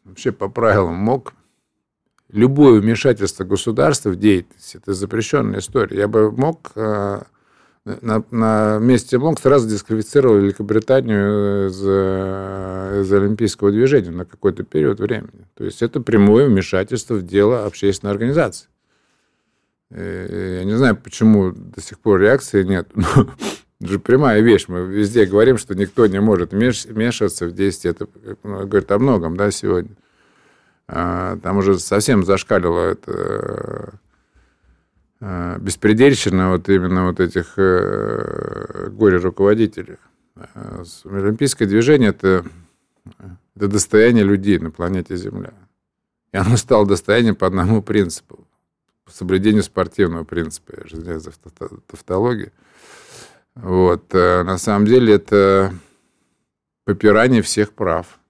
вообще 0.04 0.32
по 0.32 0.48
правилам 0.48 0.94
МОК 0.94 1.34
любое 2.30 2.80
вмешательство 2.80 3.44
государства 3.44 4.10
в 4.10 4.16
деятельность– 4.16 4.74
это 4.76 4.94
запрещенная 4.94 5.60
история. 5.60 5.98
Я 5.98 6.08
бы 6.08 6.30
мог 6.30 6.72
э, 6.74 7.22
на, 8.02 8.24
на 8.30 8.78
месте 8.78 9.18
МОК 9.18 9.40
сразу 9.40 9.68
дисквалифицировал 9.68 10.38
Великобританию 10.38 11.68
из, 11.68 11.82
э, 11.84 13.00
из 13.02 13.12
олимпийского 13.12 13.70
движения 13.70 14.10
на 14.10 14.24
какой-то 14.24 14.62
период 14.62 15.00
времени. 15.00 15.46
То 15.54 15.64
есть 15.64 15.82
это 15.82 16.00
прямое 16.00 16.46
вмешательство 16.46 17.14
в 17.14 17.26
дело 17.26 17.66
общественной 17.66 18.12
организации. 18.12 18.68
Я 19.90 20.64
не 20.64 20.76
знаю, 20.76 20.96
почему 20.96 21.50
до 21.52 21.80
сих 21.80 21.98
пор 21.98 22.20
реакции 22.20 22.62
нет. 22.62 22.88
Это 23.80 23.92
же 23.92 23.98
прямая 23.98 24.40
вещь. 24.40 24.66
Мы 24.68 24.80
везде 24.80 25.24
говорим, 25.24 25.56
что 25.56 25.74
никто 25.74 26.06
не 26.06 26.20
может 26.20 26.52
вмешиваться 26.52 27.46
в 27.46 27.52
действие. 27.52 27.92
Это 27.92 28.08
ну, 28.42 28.66
говорит 28.66 28.90
о 28.90 28.98
многом, 28.98 29.36
да, 29.36 29.50
сегодня. 29.50 29.92
А, 30.88 31.38
там 31.42 31.58
уже 31.58 31.78
совсем 31.78 32.24
зашкалило 32.24 32.90
это 32.90 33.94
беспредельщина 35.20 36.50
вот 36.50 36.68
именно 36.68 37.06
вот 37.06 37.20
этих 37.20 37.54
э, 37.56 38.88
горе-руководителей. 38.90 39.96
А, 40.36 40.84
олимпийское 41.04 41.66
движение 41.66 42.10
это,– 42.10 42.44
это 43.56 43.68
достояние 43.68 44.24
людей 44.24 44.58
на 44.58 44.70
планете 44.70 45.16
Земля. 45.16 45.52
И 46.32 46.36
оно 46.36 46.56
стало 46.56 46.86
достоянием 46.86 47.34
по 47.34 47.46
одному 47.46 47.82
принципу. 47.82 48.46
По 49.04 49.10
соблюдению 49.10 49.62
спортивного 49.62 50.24
принципа. 50.24 50.74
Я 50.76 50.86
же 50.86 50.96
извиняюсь 50.96 51.22
за 51.22 51.32
тавтологию. 51.86 52.52
Вот. 53.54 54.14
Э, 54.14 54.44
на 54.44 54.58
самом 54.58 54.86
деле 54.86 55.14
это 55.14 55.74
попирание 56.84 57.42
всех 57.42 57.72
прав. 57.72 58.20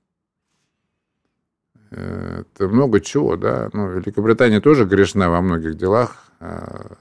Э, 1.91 2.43
это 2.55 2.69
много 2.69 3.01
чего, 3.01 3.37
да. 3.37 3.71
Ну, 3.73 3.91
Великобритания 3.91 4.61
тоже 4.61 4.85
грешна 4.85 5.31
во 5.31 5.41
многих 5.41 5.77
делах, 5.77 6.31
э, 6.41 6.95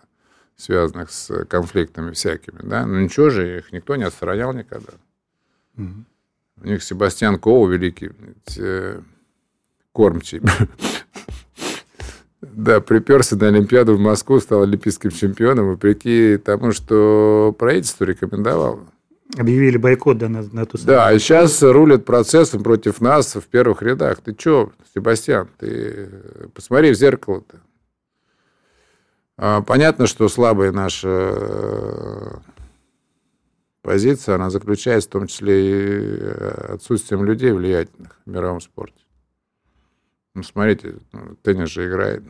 связанных 0.55 1.11
с 1.11 1.45
конфликтами 1.45 2.11
всякими, 2.11 2.59
да. 2.61 2.85
Но 2.85 2.99
ничего 2.99 3.29
же, 3.29 3.59
их 3.59 3.71
никто 3.71 3.95
не 3.95 4.03
отстранял 4.03 4.53
никогда. 4.53 4.93
Угу. 5.77 6.05
У 6.63 6.67
них 6.67 6.83
Себастьян 6.83 7.37
Коу 7.37 7.67
великий, 7.67 8.11
кормчий. 9.91 10.41
Да, 12.41 12.81
приперся 12.81 13.35
на 13.35 13.47
Олимпиаду 13.47 13.95
в 13.95 13.99
Москву, 13.99 14.39
стал 14.39 14.61
олимпийским 14.63 15.09
чемпионом, 15.09 15.69
вопреки 15.69 16.37
тому, 16.37 16.71
что 16.71 17.55
правительство 17.57 18.03
рекомендовало. 18.05 18.79
Объявили 19.35 19.77
бойкот 19.77 20.17
да, 20.17 20.29
на, 20.29 20.41
на 20.41 20.65
ту 20.65 20.77
Да, 20.85 21.11
и 21.11 21.19
сейчас 21.19 21.61
рулят 21.61 22.05
процессом 22.05 22.63
против 22.63 23.01
нас 23.01 23.35
в 23.35 23.45
первых 23.47 23.81
рядах. 23.81 24.21
Ты 24.21 24.35
что, 24.37 24.71
Себастьян, 24.93 25.49
ты 25.57 26.09
посмотри 26.53 26.91
в 26.91 26.95
зеркало-то. 26.95 27.59
А, 29.35 29.61
понятно, 29.61 30.07
что 30.07 30.29
слабая 30.29 30.71
наша 30.71 31.09
э, 31.09 32.37
позиция, 33.81 34.35
она 34.35 34.49
заключается 34.49 35.09
в 35.09 35.11
том 35.11 35.27
числе 35.27 35.69
и 35.69 36.17
э, 36.21 36.73
отсутствием 36.73 37.23
людей 37.23 37.51
влиятельных 37.51 38.19
в 38.25 38.29
мировом 38.29 38.61
спорте. 38.61 39.03
Ну, 40.33 40.41
смотрите, 40.41 40.95
ну, 41.11 41.35
теннис 41.43 41.69
же 41.69 41.87
играет. 41.87 42.23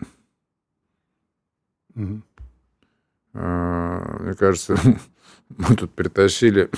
Угу. 1.96 2.22
Мне 3.34 4.34
кажется, 4.34 4.76
мы 5.50 5.76
тут 5.76 5.94
притащили 5.94 6.70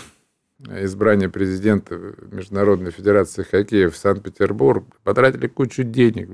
избрание 0.68 1.30
президента 1.30 1.96
Международной 2.32 2.92
Федерации 2.92 3.44
Хоккея 3.44 3.90
в 3.90 3.98
Санкт-Петербург, 3.98 4.86
потратили 5.04 5.48
кучу 5.48 5.84
денег. 5.84 6.30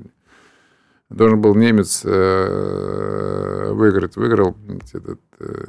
должен 1.08 1.40
был 1.40 1.54
немец 1.54 2.02
э, 2.04 3.70
выиграть. 3.72 4.16
Выиграл 4.16 4.56
этот 4.92 5.20
э, 5.38 5.64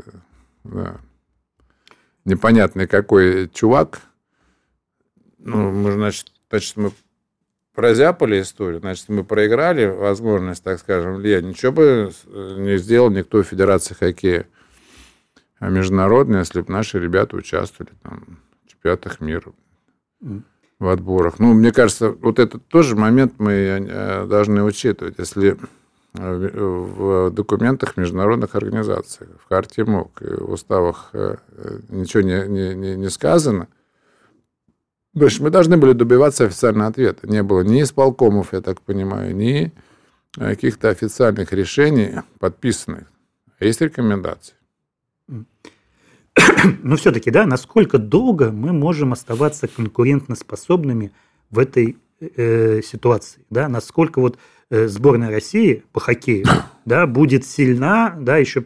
да, 0.63 0.97
непонятный 2.25 2.87
какой 2.87 3.47
чувак. 3.49 4.01
Ну, 5.37 5.71
мы, 5.71 5.91
значит, 5.91 6.31
значит, 6.49 6.75
мы 6.77 6.91
прозяпали 7.75 8.41
историю, 8.41 8.79
значит, 8.79 9.07
мы 9.07 9.23
проиграли 9.23 9.85
возможность, 9.85 10.63
так 10.63 10.79
скажем, 10.79 11.17
влиять. 11.17 11.43
Ничего 11.43 11.71
бы 11.71 12.11
не 12.25 12.77
сделал 12.77 13.11
никто 13.11 13.43
в 13.43 13.47
Федерации 13.47 13.93
хоккея 13.93 14.47
международной, 15.59 16.39
если 16.39 16.61
бы 16.61 16.71
наши 16.71 16.99
ребята 16.99 17.35
участвовали 17.35 17.93
там, 18.03 18.39
в 18.65 18.71
чемпионатах 18.71 19.19
мира 19.19 19.53
в 20.79 20.87
отборах. 20.87 21.39
Ну, 21.39 21.53
мне 21.53 21.71
кажется, 21.71 22.11
вот 22.11 22.39
этот 22.39 22.67
тоже 22.67 22.95
момент 22.95 23.33
мы 23.39 23.51
э, 23.51 24.25
должны 24.27 24.63
учитывать. 24.63 25.15
Если 25.17 25.57
э, 26.13 26.59
в 26.59 27.31
документах 27.31 27.97
международных 27.97 28.55
организаций, 28.55 29.27
в 29.43 29.47
карте 29.47 29.85
МОК, 29.85 30.21
в 30.21 30.51
уставах 30.51 31.09
э, 31.13 31.37
ничего 31.89 32.21
не, 32.21 32.75
не, 32.75 32.95
не 32.95 33.09
сказано, 33.09 33.67
Значит, 35.13 35.39
мы 35.39 35.49
должны 35.49 35.77
были 35.77 35.93
добиваться 35.93 36.45
официального 36.45 36.89
ответа. 36.89 37.27
Не 37.27 37.41
было 37.41 37.61
ни 37.61 37.81
исполкомов, 37.81 38.53
я 38.53 38.61
так 38.61 38.81
понимаю, 38.81 39.35
ни 39.35 39.73
каких-то 40.35 40.89
официальных 40.89 41.51
решений 41.53 42.21
подписанных. 42.37 43.11
Есть 43.59 43.81
рекомендации. 43.81 44.53
Но 46.83 46.95
все-таки, 46.95 47.31
да, 47.31 47.45
насколько 47.45 47.97
долго 47.97 48.51
мы 48.51 48.73
можем 48.73 49.13
оставаться 49.13 49.67
конкурентоспособными 49.67 51.11
в 51.49 51.59
этой 51.59 51.97
э, 52.19 52.81
ситуации, 52.81 53.45
да, 53.49 53.67
насколько 53.67 54.19
вот 54.19 54.37
э, 54.69 54.87
сборная 54.87 55.31
России 55.31 55.83
по 55.91 55.99
хоккею, 55.99 56.45
да, 56.85 57.07
будет 57.07 57.45
сильна, 57.45 58.15
да, 58.19 58.37
еще 58.37 58.61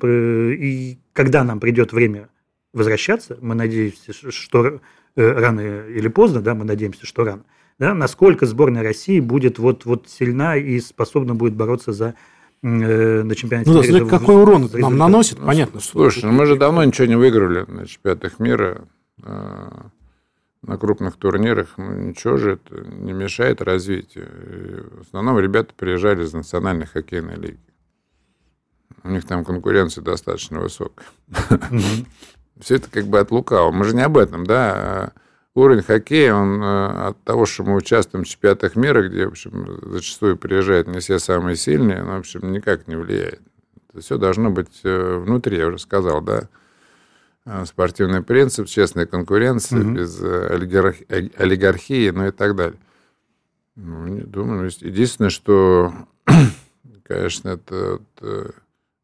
и 0.56 1.00
когда 1.14 1.44
нам 1.44 1.60
придет 1.60 1.94
время 1.94 2.30
возвращаться, 2.74 3.38
мы 3.42 3.56
надеемся, 3.56 4.14
что 4.32 4.82
э, 5.16 5.32
рано 5.32 5.88
или 5.88 6.08
поздно, 6.08 6.42
да, 6.42 6.56
мы 6.56 6.66
надеемся, 6.66 7.06
что 7.06 7.24
рано, 7.24 7.44
да, 7.80 7.94
насколько 7.94 8.46
сборная 8.46 8.84
России 8.84 9.20
будет 9.20 9.60
вот, 9.60 9.86
вот 9.86 10.08
сильна 10.10 10.56
и 10.56 10.80
способна 10.80 11.36
будет 11.36 11.56
бороться 11.56 11.92
за 11.94 12.16
на 12.62 13.36
чемпионате 13.36 13.72
ну, 13.72 13.82
мира. 13.82 14.06
какой 14.06 14.36
урон 14.36 14.66
это 14.66 14.78
нам 14.78 14.98
наносит, 14.98 15.40
ну, 15.40 15.48
понятно. 15.48 15.80
Слушай, 15.80 16.26
ну 16.26 16.32
мы 16.32 16.46
же 16.46 16.56
давно 16.56 16.84
ничего 16.84 17.08
не 17.08 17.16
выиграли 17.16 17.66
на 17.68 17.88
чемпионатах 17.88 18.40
мира, 18.40 18.88
э, 19.24 19.70
на 20.62 20.78
крупных 20.78 21.18
турнирах. 21.18 21.70
Ну, 21.78 21.94
ничего 21.94 22.38
же 22.38 22.54
это 22.54 22.84
не 22.84 23.14
мешает 23.14 23.62
развитию. 23.62 24.28
И 24.28 24.98
в 24.98 25.02
основном 25.02 25.40
ребята 25.40 25.74
приезжали 25.76 26.24
из 26.24 26.34
национальной 26.34 26.86
хоккейной 26.86 27.36
лиги. 27.36 27.60
У 29.04 29.10
них 29.10 29.26
там 29.26 29.44
конкуренция 29.44 30.04
достаточно 30.04 30.60
высокая. 30.60 31.08
Все 32.60 32.76
это 32.76 32.92
как 32.92 33.08
бы 33.08 33.20
от 33.20 33.32
лукавого. 33.32 33.72
Мы 33.72 33.86
же 33.86 33.96
не 33.96 34.04
об 34.04 34.18
этом, 34.18 34.46
да. 34.46 35.14
Уровень 35.54 35.84
хоккея, 35.84 36.34
он 36.34 36.64
э, 36.64 37.08
от 37.10 37.24
того, 37.24 37.46
что 37.46 37.64
мы 37.64 37.76
участвуем 37.76 38.24
в 38.24 38.28
чемпионатах 38.28 38.78
мира, 38.78 39.08
где, 39.08 39.26
в 39.26 39.32
общем, 39.32 39.80
зачастую 39.82 40.38
приезжают 40.38 40.88
не 40.88 41.00
все 41.00 41.20
самые 41.20 41.58
сильные, 41.58 42.04
но, 42.04 42.16
в 42.16 42.20
общем, 42.20 42.54
никак 42.54 42.88
не 42.88 42.96
влияет. 42.96 43.42
Это 43.90 44.02
все 44.02 44.18
должно 44.18 44.50
быть 44.50 44.80
э, 44.84 45.18
внутри, 45.18 45.58
я 45.58 45.68
уже 45.68 45.78
сказал, 45.80 46.22
да. 46.22 46.48
Э, 47.44 47.66
спортивный 47.66 48.24
принцип, 48.24 48.68
честная 48.68 49.06
конкуренция, 49.06 49.82
угу. 49.82 49.92
без 49.92 50.22
олигархии, 50.22 51.06
олигархии, 51.38 52.10
ну 52.12 52.28
и 52.28 52.32
так 52.32 52.56
далее. 52.56 52.80
Ну, 53.76 54.08
не 54.08 54.22
думаю. 54.22 54.72
Единственное, 54.80 55.32
что, 55.32 55.94
конечно, 57.04 57.50
это 57.50 58.00
вот, 58.22 58.56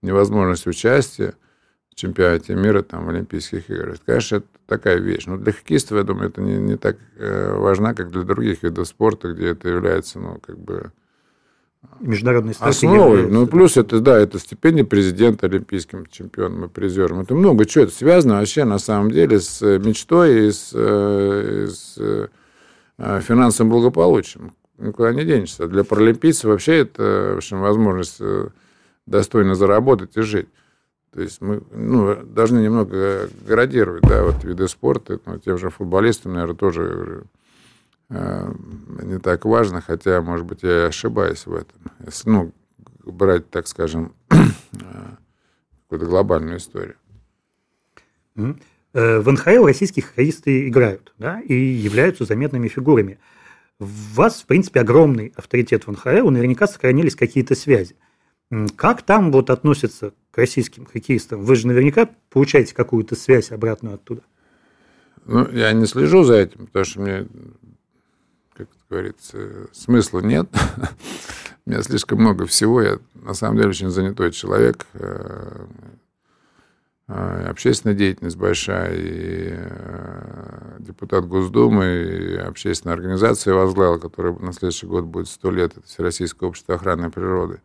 невозможность 0.02 0.66
участия 0.66 1.34
чемпионате 1.98 2.54
мира, 2.54 2.84
там, 2.84 3.06
в 3.06 3.10
Олимпийских 3.10 3.70
играх. 3.72 3.98
Конечно, 4.06 4.38
это 4.38 4.46
такая 4.68 4.98
вещь. 4.98 5.26
Но 5.26 5.38
для 5.38 5.52
хоккеистов, 5.52 5.98
я 5.98 6.04
думаю, 6.04 6.30
это 6.30 6.42
не, 6.42 6.58
не 6.58 6.78
так 6.78 6.98
э, 7.18 7.56
важна, 7.58 7.96
как 7.96 8.12
для 8.12 8.22
других 8.22 8.62
видов 8.62 8.88
спорта, 8.88 9.34
где 9.34 9.48
это 9.48 9.68
является, 9.68 10.20
ну, 10.20 10.40
как 10.46 10.60
бы... 10.60 10.92
Международной 12.00 12.54
основой. 12.60 13.28
Ну, 13.28 13.48
плюс 13.48 13.78
это, 13.78 14.00
да, 14.00 14.20
это 14.20 14.38
стипендия 14.38 14.86
президента 14.86 15.48
олимпийским 15.48 16.06
чемпионом 16.06 16.66
и 16.66 16.68
призером. 16.68 17.22
Это 17.22 17.34
много 17.34 17.66
чего. 17.66 17.86
Это 17.86 17.94
связано 17.94 18.36
вообще, 18.36 18.64
на 18.64 18.78
самом 18.78 19.10
деле, 19.10 19.40
с 19.40 19.62
мечтой 19.80 20.48
и 20.48 20.52
с, 20.52 20.72
э, 20.76 21.68
с 21.68 21.96
э, 21.98 22.28
финансовым 23.22 23.72
благополучием. 23.72 24.54
Никуда 24.78 25.14
не 25.14 25.26
денешься. 25.26 25.68
Для 25.68 25.84
паралимпийцев 25.84 26.46
вообще 26.46 26.82
это, 26.82 27.32
в 27.34 27.38
общем, 27.38 27.60
возможность 27.62 28.22
достойно 29.08 29.56
заработать 29.56 30.16
и 30.16 30.22
жить. 30.22 30.50
То 31.14 31.22
есть 31.22 31.42
мы 31.42 31.64
ну, 31.72 32.16
должны 32.24 32.60
немного 32.60 33.30
градировать, 33.46 34.04
да, 34.04 34.24
вот 34.24 34.44
виды 34.44 34.68
спорта. 34.68 35.20
Ну, 35.26 35.40
тем 35.40 35.58
же 35.58 35.70
футболистам, 35.70 36.34
наверное, 36.34 36.56
тоже 36.56 37.24
э, 38.10 38.54
не 39.04 39.20
так 39.20 39.46
важно, 39.46 39.82
хотя, 39.82 40.22
может 40.22 40.46
быть, 40.46 40.64
я 40.64 40.84
и 40.84 40.88
ошибаюсь 40.88 41.46
в 41.46 41.54
этом. 41.56 41.80
Если, 42.06 42.30
ну, 42.30 42.54
брать, 43.04 43.50
так 43.50 43.68
скажем, 43.68 44.14
э, 44.30 44.36
какую-то 45.84 46.06
глобальную 46.06 46.58
историю. 46.58 46.96
Э, 48.36 49.20
в 49.20 49.32
НХЛ 49.32 49.66
российские 49.66 50.04
хоккеисты 50.04 50.68
играют, 50.68 51.14
да, 51.18 51.40
и 51.42 51.54
являются 51.54 52.26
заметными 52.26 52.68
фигурами. 52.68 53.20
У 53.80 53.86
вас, 53.86 54.42
в 54.42 54.46
принципе, 54.46 54.82
огромный 54.82 55.34
авторитет 55.36 55.88
в 55.88 55.92
НХЛ, 55.92 56.30
наверняка 56.30 56.68
сохранились 56.68 57.16
какие-то 57.16 57.56
связи. 57.56 57.96
Как 58.76 59.04
там 59.04 59.32
вот 59.32 59.50
относятся 59.50 60.14
к 60.38 60.40
российским 60.40 60.86
хоккеистам? 60.86 61.44
Вы 61.44 61.56
же 61.56 61.66
наверняка 61.66 62.08
получаете 62.30 62.76
какую-то 62.76 63.16
связь 63.16 63.52
обратную 63.52 63.96
оттуда. 63.96 64.22
Ну, 65.26 65.50
я 65.50 65.74
не 65.74 65.88
слежу 65.88 66.24
за 66.24 66.36
этим, 66.36 66.68
потому 66.68 66.86
что 66.86 67.02
мне, 67.02 67.28
как 68.54 68.68
говорится, 68.88 69.68
смысла 69.72 70.20
нет. 70.20 70.48
У 71.66 71.72
меня 71.72 71.82
слишком 71.82 72.20
много 72.20 72.46
всего. 72.46 72.84
Я, 72.84 73.00
на 73.16 73.34
самом 73.34 73.58
деле, 73.58 73.70
очень 73.70 73.90
занятой 73.90 74.32
человек. 74.32 74.86
Э, 74.94 75.66
э, 77.08 77.48
общественная 77.50 77.96
деятельность 77.96 78.38
большая, 78.38 78.96
и 78.96 79.48
э, 79.54 80.76
депутат 80.82 81.26
Госдумы, 81.26 81.86
и 81.86 82.36
общественная 82.36 82.94
организация 82.94 83.56
возглавил, 83.56 84.00
которая 84.00 84.34
на 84.34 84.54
следующий 84.54 84.86
год 84.86 85.06
будет 85.06 85.30
сто 85.30 85.50
лет, 85.50 85.76
это 85.76 85.88
Всероссийское 85.88 86.48
общество 86.48 86.76
охраны 86.76 87.10
природы. 87.10 87.60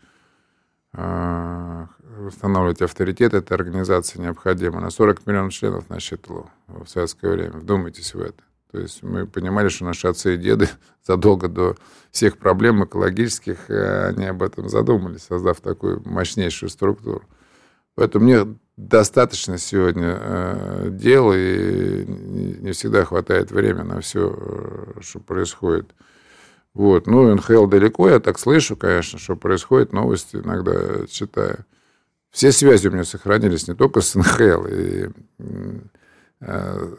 А, 0.94 1.88
восстанавливать 2.18 2.82
авторитет 2.82 3.34
этой 3.34 3.54
организации 3.54 4.20
необходимо. 4.20 4.80
На 4.80 4.90
40 4.90 5.26
миллионов 5.26 5.52
членов 5.52 5.88
насчитывало 5.88 6.50
в 6.66 6.86
советское 6.86 7.30
время. 7.32 7.58
Вдумайтесь 7.58 8.14
в 8.14 8.20
это. 8.20 8.42
То 8.70 8.78
есть 8.78 9.02
мы 9.02 9.26
понимали, 9.26 9.68
что 9.68 9.84
наши 9.84 10.08
отцы 10.08 10.34
и 10.34 10.38
деды 10.38 10.68
задолго 11.06 11.48
до 11.48 11.76
всех 12.10 12.38
проблем 12.38 12.84
экологических, 12.84 13.70
э, 13.70 14.08
они 14.08 14.26
об 14.26 14.42
этом 14.42 14.68
задумались, 14.68 15.24
создав 15.24 15.60
такую 15.60 16.02
мощнейшую 16.06 16.70
структуру. 16.70 17.24
Поэтому 17.94 18.24
мне 18.24 18.56
достаточно 18.76 19.58
сегодня 19.58 20.18
э, 20.18 20.88
дел, 20.90 21.32
и 21.34 22.04
не 22.06 22.72
всегда 22.72 23.04
хватает 23.04 23.50
времени 23.50 23.86
на 23.86 24.00
все, 24.00 24.34
э, 24.34 25.00
что 25.00 25.20
происходит 25.20 25.94
вот. 26.74 27.06
Ну, 27.06 27.34
НХЛ 27.34 27.66
далеко, 27.66 28.08
я 28.08 28.20
так 28.20 28.38
слышу, 28.38 28.76
конечно, 28.76 29.18
что 29.18 29.36
происходит, 29.36 29.92
новости 29.92 30.36
иногда 30.36 31.06
читаю. 31.06 31.66
Все 32.30 32.50
связи 32.50 32.88
у 32.88 32.92
меня 32.92 33.04
сохранились 33.04 33.68
не 33.68 33.74
только 33.74 34.00
с 34.00 34.14
НХЛ, 34.14 34.66
и 34.70 35.10
э, 36.40 36.96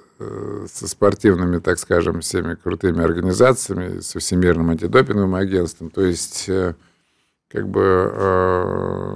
со 0.72 0.88
спортивными, 0.88 1.58
так 1.58 1.80
скажем, 1.80 2.22
всеми 2.22 2.54
крутыми 2.54 3.04
организациями, 3.04 4.00
со 4.02 4.20
Всемирным 4.20 4.70
антидопинговым 4.70 5.34
агентством. 5.34 5.90
То 5.90 6.02
есть, 6.02 6.48
э, 6.50 6.76
как 7.48 7.68
бы, 7.68 8.12
э, 8.16 9.16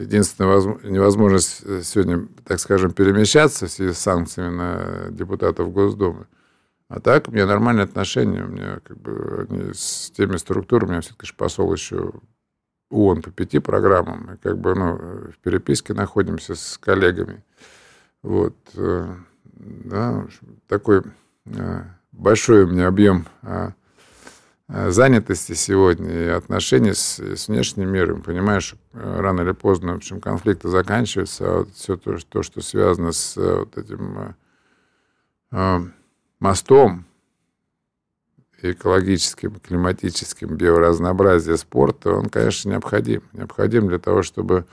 единственная 0.00 0.78
невозможность 0.82 1.62
сегодня, 1.84 2.26
так 2.44 2.58
скажем, 2.58 2.92
перемещаться 2.92 3.66
в 3.66 3.70
связи 3.70 3.92
с 3.92 3.98
санкциями 3.98 4.56
на 4.56 5.10
депутатов 5.10 5.70
Госдумы– 5.72 6.26
а 6.94 7.00
так, 7.00 7.26
у 7.26 7.32
меня 7.32 7.44
нормальные 7.44 7.84
отношения. 7.84 8.44
У 8.44 8.46
меня 8.46 8.78
как 8.84 8.96
бы 8.98 9.72
с 9.74 10.12
теми 10.12 10.36
структурами, 10.36 10.94
я 10.94 11.00
все-таки 11.00 11.32
посол 11.36 11.72
еще 11.72 12.12
ООН 12.88 13.22
по 13.22 13.32
пяти 13.32 13.58
программам. 13.58 14.34
И 14.34 14.36
как 14.36 14.58
бы 14.58 14.76
ну, 14.76 14.94
в 15.32 15.38
переписке 15.42 15.92
находимся 15.92 16.54
с 16.54 16.78
коллегами. 16.78 17.42
Вот. 18.22 18.54
Э, 18.76 19.12
да, 19.42 20.24
такой 20.68 21.02
э, 21.46 21.82
большой 22.12 22.62
у 22.62 22.68
меня 22.68 22.86
объем 22.86 23.26
а, 23.42 23.72
а, 24.68 24.90
занятости 24.90 25.54
сегодня 25.54 26.26
и 26.26 26.28
отношений 26.28 26.94
с, 26.94 27.18
с 27.18 27.48
внешним 27.48 27.90
миром. 27.90 28.22
Понимаешь, 28.22 28.76
рано 28.92 29.40
или 29.40 29.50
поздно, 29.50 29.94
в 29.94 29.96
общем, 29.96 30.20
конфликты 30.20 30.68
заканчиваются, 30.68 31.44
а 31.44 31.58
вот 31.58 31.70
все 31.74 31.96
то, 31.96 32.16
то 32.18 32.44
что 32.44 32.60
связано 32.60 33.10
с 33.10 33.34
вот 33.34 33.76
этим 33.78 34.36
мостом 36.44 37.06
экологическим, 38.60 39.56
климатическим 39.60 40.56
биоразнообразия 40.56 41.56
спорта, 41.56 42.10
он, 42.10 42.28
конечно, 42.28 42.68
необходим. 42.68 43.22
Необходим 43.32 43.88
для 43.88 43.98
того, 43.98 44.22
чтобы 44.22 44.66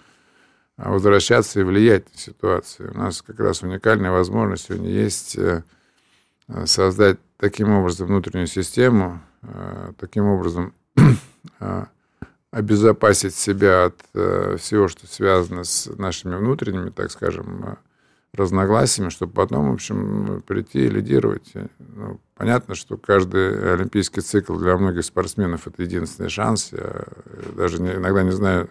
возвращаться 0.76 1.62
и 1.62 1.64
влиять 1.64 2.12
на 2.12 2.18
ситуацию. 2.18 2.92
У 2.94 2.98
нас 2.98 3.22
как 3.22 3.40
раз 3.40 3.64
уникальная 3.64 4.12
возможность 4.12 4.66
сегодня 4.66 4.90
есть 4.90 5.38
э, 5.38 5.64
создать 6.66 7.20
таким 7.38 7.72
образом 7.72 8.08
внутреннюю 8.08 8.48
систему, 8.48 9.22
э, 9.44 9.94
таким 9.98 10.26
образом 10.26 10.74
э, 11.60 11.86
обезопасить 12.52 13.36
себя 13.36 13.86
от 13.86 14.60
всего, 14.60 14.90
что 14.90 15.08
связано 15.08 15.64
с 15.64 15.90
нашими 15.98 16.36
внутренними, 16.36 16.90
так 16.90 17.12
скажем, 17.12 17.78
разногласиями, 18.34 19.10
чтобы 19.10 19.34
потом, 19.34 19.72
в 19.72 19.74
общем, 19.74 20.42
прийти 20.48 20.86
и 20.86 20.90
лидировать. 20.90 21.52
Ну, 21.80 22.22
понятно, 22.36 22.76
что 22.76 22.98
каждый 22.98 23.74
олимпийский 23.74 24.22
цикл 24.22 24.58
для 24.58 24.78
многих 24.78 25.04
спортсменов 25.04 25.68
это 25.68 25.84
единственный 25.84 26.30
шанс. 26.30 26.72
Я 26.72 27.04
даже 27.56 27.82
не, 27.82 27.92
иногда 27.92 28.24
не 28.24 28.32
знаю, 28.32 28.70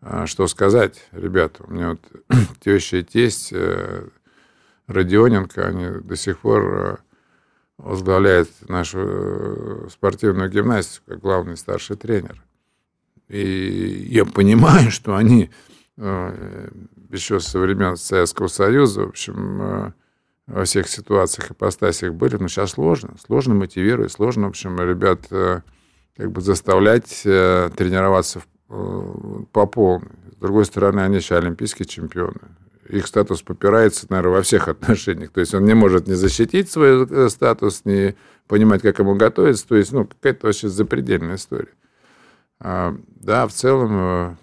а, 0.00 0.26
что 0.26 0.46
сказать. 0.48 1.08
Ребята, 1.12 1.64
у 1.66 1.72
меня 1.72 1.90
вот 1.90 2.00
теща 2.60 2.98
и 2.98 3.02
тесть 3.02 3.52
э, 3.52 4.06
Родионенко, 4.86 5.66
они 5.66 6.00
до 6.02 6.14
сих 6.14 6.40
пор 6.40 6.62
э, 6.62 6.96
возглавляют 7.78 8.50
нашу 8.68 8.98
э, 9.00 9.88
спортивную 9.90 10.50
гимнастику 10.50 11.12
как 11.12 11.20
главный 11.20 11.56
старший 11.56 11.96
тренер. 11.96 12.44
И 13.28 14.08
я 14.10 14.26
понимаю, 14.26 14.90
что 14.90 15.16
они 15.16 15.50
еще 17.14 17.40
со 17.40 17.58
времен 17.58 17.96
Советского 17.96 18.48
Союза, 18.48 19.06
в 19.06 19.08
общем, 19.10 19.62
э, 19.62 19.92
во 20.46 20.64
всех 20.64 20.88
ситуациях 20.88 21.50
и 21.50 21.54
постасях 21.54 22.12
были, 22.12 22.36
но 22.36 22.48
сейчас 22.48 22.72
сложно, 22.72 23.14
сложно 23.24 23.54
мотивировать, 23.54 24.12
сложно, 24.12 24.46
в 24.46 24.50
общем, 24.50 24.78
ребят 24.78 25.20
э, 25.30 25.62
как 26.16 26.30
бы 26.32 26.40
заставлять 26.40 27.22
э, 27.24 27.70
тренироваться 27.76 28.42
по 28.68 29.66
полной. 29.66 30.10
С 30.32 30.36
другой 30.36 30.64
стороны, 30.64 31.00
они 31.00 31.16
еще 31.16 31.36
олимпийские 31.36 31.86
чемпионы. 31.86 32.40
Их 32.88 33.06
статус 33.06 33.40
попирается, 33.42 34.06
наверное, 34.10 34.36
во 34.36 34.42
всех 34.42 34.68
отношениях. 34.68 35.30
То 35.30 35.40
есть 35.40 35.54
он 35.54 35.64
не 35.64 35.74
может 35.74 36.06
не 36.06 36.14
защитить 36.14 36.70
свой 36.70 37.30
статус, 37.30 37.82
не 37.84 38.14
понимать, 38.46 38.82
как 38.82 38.98
ему 38.98 39.14
готовиться. 39.14 39.66
То 39.66 39.76
есть, 39.76 39.92
ну, 39.92 40.04
какая-то 40.04 40.46
вообще 40.46 40.68
запредельная 40.68 41.36
история. 41.36 41.72
А, 42.60 42.94
да, 43.06 43.46
в 43.46 43.52
целом 43.52 44.36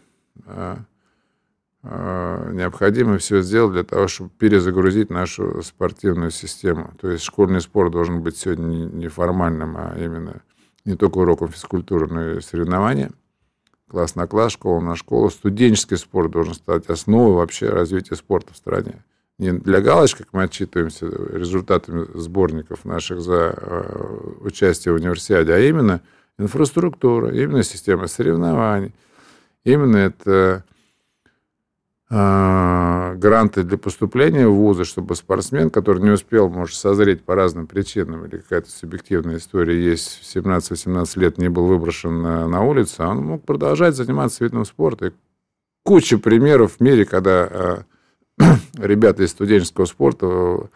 необходимо 2.53 3.17
все 3.17 3.41
сделать 3.41 3.73
для 3.73 3.83
того, 3.83 4.07
чтобы 4.07 4.29
перезагрузить 4.37 5.09
нашу 5.09 5.61
спортивную 5.63 6.31
систему. 6.31 6.93
То 6.99 7.09
есть 7.09 7.23
школьный 7.23 7.61
спорт 7.61 7.91
должен 7.91 8.21
быть 8.21 8.37
сегодня 8.37 8.85
не 8.85 9.07
формальным, 9.07 9.75
а 9.77 9.95
именно 9.97 10.41
не 10.85 10.95
только 10.95 11.19
уроком 11.19 11.49
физкультуры, 11.49 12.07
но 12.07 12.31
и 12.31 12.41
соревнования. 12.41 13.11
Класс 13.87 14.15
на 14.15 14.27
класс, 14.27 14.53
школа 14.53 14.79
на 14.79 14.95
школу. 14.95 15.29
Студенческий 15.29 15.97
спорт 15.97 16.31
должен 16.31 16.53
стать 16.53 16.87
основой 16.87 17.35
вообще 17.35 17.69
развития 17.69 18.15
спорта 18.15 18.53
в 18.53 18.57
стране. 18.57 19.03
Не 19.37 19.53
для 19.53 19.81
галочки, 19.81 20.19
как 20.19 20.33
мы 20.33 20.43
отчитываемся 20.43 21.07
результатами 21.07 22.07
сборников 22.13 22.85
наших 22.85 23.21
за 23.21 23.53
э, 23.55 24.17
участие 24.41 24.93
в 24.93 24.97
универсиаде, 24.97 25.53
а 25.53 25.59
именно 25.59 26.01
инфраструктура, 26.37 27.33
именно 27.33 27.63
система 27.63 28.07
соревнований, 28.07 28.93
именно 29.63 29.97
это 29.97 30.63
гранты 32.11 33.63
для 33.63 33.77
поступления 33.77 34.45
в 34.45 34.53
вузы, 34.53 34.83
чтобы 34.83 35.15
спортсмен, 35.15 35.69
который 35.69 36.03
не 36.03 36.09
успел, 36.09 36.49
может, 36.49 36.75
созреть 36.75 37.23
по 37.23 37.35
разным 37.35 37.67
причинам, 37.67 38.25
или 38.25 38.37
какая-то 38.37 38.69
субъективная 38.69 39.37
история 39.37 39.81
есть, 39.81 40.19
в 40.21 40.35
17-18 40.35 41.19
лет 41.19 41.37
не 41.37 41.47
был 41.47 41.67
выброшен 41.67 42.21
на, 42.21 42.47
на 42.49 42.63
улицу, 42.63 43.03
он 43.03 43.23
мог 43.23 43.45
продолжать 43.45 43.95
заниматься 43.95 44.43
видом 44.43 44.65
спорта. 44.65 45.07
И 45.07 45.11
куча 45.83 46.17
примеров 46.17 46.73
в 46.73 46.79
мире, 46.81 47.05
когда 47.05 47.47
э, 47.49 47.83
ребята 48.77 49.23
из 49.23 49.31
студенческого 49.31 49.85
спорта 49.85 50.69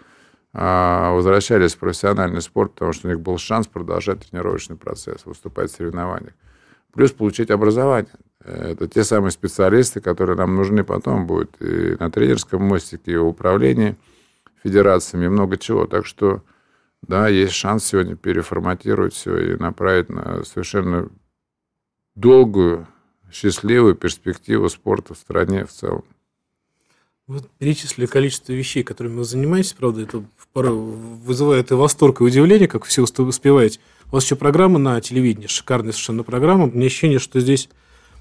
э, 0.54 1.12
возвращались 1.12 1.76
в 1.76 1.80
профессиональный 1.80 2.42
спорт, 2.42 2.76
потому 2.76 2.94
что 2.94 3.10
у 3.10 3.12
них 3.12 3.20
был 3.20 3.38
шанс 3.38 3.68
продолжать 3.68 4.26
тренировочный 4.26 4.78
процесс, 4.78 5.26
выступать 5.26 5.70
в 5.70 5.76
соревнованиях. 5.76 6.34
Плюс 6.94 7.12
получить 7.12 7.52
образование. 7.52 8.14
Это 8.46 8.88
те 8.88 9.04
самые 9.04 9.32
специалисты, 9.32 10.02
которые 10.02 10.38
нам 10.38 10.56
нужны 10.56 10.84
потом 10.84 11.26
будут 11.26 11.60
и 11.60 11.96
на 12.00 12.12
тренерском 12.12 12.62
мостике, 12.62 13.14
и 13.14 13.18
в 13.18 13.26
управлении 13.28 13.98
федерациями, 14.64 15.26
и 15.26 15.30
много 15.30 15.58
чего. 15.58 15.88
Так 15.88 16.06
что, 16.06 16.44
да, 17.02 17.28
есть 17.28 17.54
шанс 17.54 17.86
сегодня 17.86 18.16
переформатировать 18.16 19.14
все 19.14 19.54
и 19.54 19.58
направить 19.58 20.10
на 20.10 20.44
совершенно 20.44 21.10
долгую, 22.14 22.88
счастливую 23.32 23.96
перспективу 23.96 24.70
спорта 24.70 25.16
в 25.16 25.18
стране 25.18 25.66
в 25.66 25.72
целом. 25.72 26.06
Вы 27.26 27.42
перечислили 27.58 28.06
количество 28.06 28.54
вещей, 28.54 28.84
которыми 28.84 29.16
вы 29.16 29.24
занимаетесь, 29.24 29.74
правда, 29.74 30.04
это 30.04 30.24
порой 30.54 30.76
вызывает 30.76 31.72
и 31.72 31.74
восторг, 31.74 32.22
и 32.22 32.24
удивление, 32.24 32.68
как 32.68 32.84
все 32.84 33.02
успеваете. 33.02 33.80
У 34.06 34.12
вас 34.12 34.24
еще 34.24 34.36
программа 34.36 34.78
на 34.78 35.02
телевидении, 35.02 35.48
шикарная 35.48 35.92
совершенно 35.92 36.22
программа. 36.22 36.68
Мне 36.68 36.86
ощущение, 36.86 37.18
что 37.18 37.40
здесь 37.40 37.70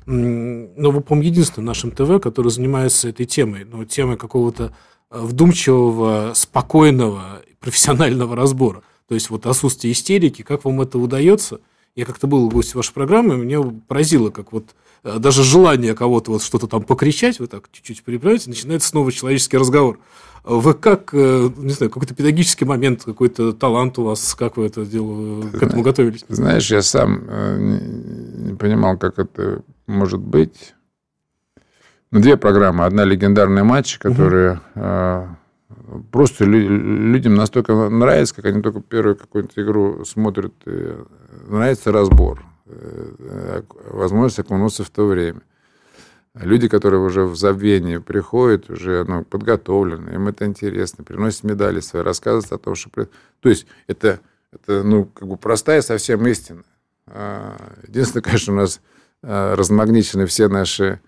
ну, 0.07 0.91
вы, 0.91 1.01
по-моему, 1.01 1.31
единственным 1.31 1.67
нашим 1.67 1.91
ТВ, 1.91 2.21
который 2.23 2.51
занимается 2.51 3.09
этой 3.09 3.27
темой, 3.27 3.65
ну, 3.65 3.85
темой 3.85 4.17
какого-то 4.17 4.75
э, 5.11 5.21
вдумчивого, 5.21 6.33
спокойного, 6.35 7.43
профессионального 7.61 8.37
разбора. 8.37 8.83
То 9.09 9.15
есть 9.15 9.31
вот 9.31 9.47
отсутствие 9.47 9.93
истерики, 9.93 10.43
как 10.43 10.65
вам 10.65 10.81
это 10.83 10.99
удается? 10.99 11.61
Я 11.95 12.05
как-то 12.05 12.27
был 12.27 12.51
гостем 12.51 12.79
вашей 12.79 12.93
программы, 12.93 13.35
и 13.35 13.39
меня 13.39 13.63
поразило, 13.87 14.31
как 14.31 14.53
вот 14.53 14.75
э, 15.05 15.19
даже 15.19 15.43
желание 15.43 15.95
кого-то 15.95 16.33
вот 16.33 16.43
что-то 16.43 16.67
там 16.67 16.83
покричать, 16.83 17.39
вы 17.39 17.47
так 17.47 17.71
чуть-чуть 17.73 18.03
переправите, 18.03 18.51
начинается 18.51 18.89
снова 18.89 19.11
человеческий 19.13 19.57
разговор. 19.57 20.01
Вы 20.43 20.75
как, 20.75 21.11
э, 21.15 21.51
не 21.57 21.73
знаю, 21.73 21.91
какой-то 21.91 22.15
педагогический 22.15 22.67
момент, 22.67 23.05
какой-то 23.05 23.55
талант 23.55 23.99
у 23.99 24.05
вас, 24.05 24.35
как 24.35 24.59
вы 24.59 24.67
это 24.67 24.85
дело, 24.85 25.49
к 25.49 25.63
этому 25.63 25.83
готовились? 25.83 26.25
Знаешь, 26.29 26.71
я 26.71 26.83
сам 26.83 27.25
не 28.45 28.55
понимал, 28.55 28.99
как 28.99 29.19
это 29.19 29.63
может 29.87 30.21
быть. 30.21 30.75
Ну, 32.11 32.21
две 32.21 32.37
программы. 32.37 32.85
Одна 32.85 33.05
легендарные 33.05 33.65
матчи, 33.65 33.99
которые 33.99 34.61
угу. 34.77 36.05
просто 36.13 36.45
людям 36.45 37.35
настолько 37.35 37.75
нравится, 37.89 38.37
как 38.37 38.45
они 38.47 38.63
только 38.63 38.81
первую 38.81 39.17
какую-нибудь 39.17 39.59
игру 39.59 40.05
смотрят. 40.05 40.55
Нравится 41.49 41.93
разбор, 41.93 42.45
э, 42.67 43.63
возможность 43.91 44.39
окунуться 44.39 44.85
в 44.85 44.91
то 44.91 45.07
время. 45.07 45.41
Люди, 46.35 46.69
которые 46.69 47.01
уже 47.01 47.25
в 47.25 47.37
забвении 47.37 47.99
приходят, 47.99 48.71
уже 48.71 49.05
ну, 49.07 49.25
подготовлены, 49.25 50.11
им 50.11 50.27
это 50.29 50.47
интересно, 50.47 51.05
приносят 51.05 51.45
медали 51.45 51.81
свои, 51.81 52.03
рассказывают 52.03 52.53
о 52.53 52.59
том, 52.59 52.75
что... 52.75 52.91
То 53.41 53.49
есть 53.49 53.67
это, 53.87 54.21
это 54.53 54.83
ну, 54.83 55.05
как 55.05 55.29
бы 55.29 55.37
простая 55.37 55.81
совсем 55.81 56.27
истина. 56.27 56.63
А, 57.07 57.57
единственное, 57.87 58.23
конечно, 58.25 58.53
у 58.53 58.57
нас 58.57 58.81
Э, 58.81 58.94
размагничены 59.27 60.27
все 60.27 60.49
наши 60.49 61.01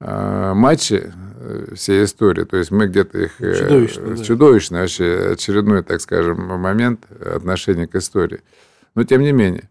э, 0.00 0.52
матчи, 0.54 1.12
э, 1.12 1.74
все 1.74 2.04
истории. 2.04 2.44
То 2.44 2.56
есть 2.56 2.70
мы 2.70 2.86
где-то 2.86 3.18
их... 3.18 3.38
Чудовищно, 3.38 4.24
чудовищно 4.24 4.76
да. 4.76 4.80
вообще 4.82 5.30
очередной, 5.32 5.82
так 5.82 6.00
скажем, 6.00 6.44
момент 6.58 7.10
отношения 7.20 7.86
к 7.86 7.94
истории. 7.94 8.42
Но 8.94 9.04
тем 9.04 9.22
не 9.22 9.32
менее. 9.32 9.68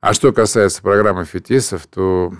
А 0.00 0.14
что 0.14 0.32
касается 0.32 0.82
программы 0.82 1.24
фетисов, 1.24 1.86
то 1.86 2.32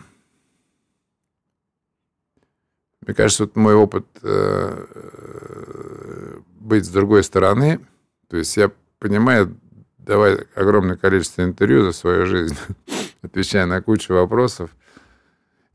мне 3.03 3.15
кажется, 3.15 3.45
вот 3.45 3.57
мой 3.57 3.75
опыт 3.75 4.07
быть 6.63 6.85
с 6.85 6.89
другой 6.89 7.23
стороны, 7.23 7.81
то 8.29 8.37
есть 8.37 8.57
я 8.57 8.71
понимаю, 8.99 9.57
давая 9.99 10.47
огромное 10.55 10.97
количество 10.97 11.43
интервью 11.43 11.85
за 11.85 11.93
свою 11.93 12.27
жизнь, 12.27 12.57
отвечая 13.23 13.67
на 13.67 13.81
кучу 13.81 14.13
вопросов. 14.15 14.71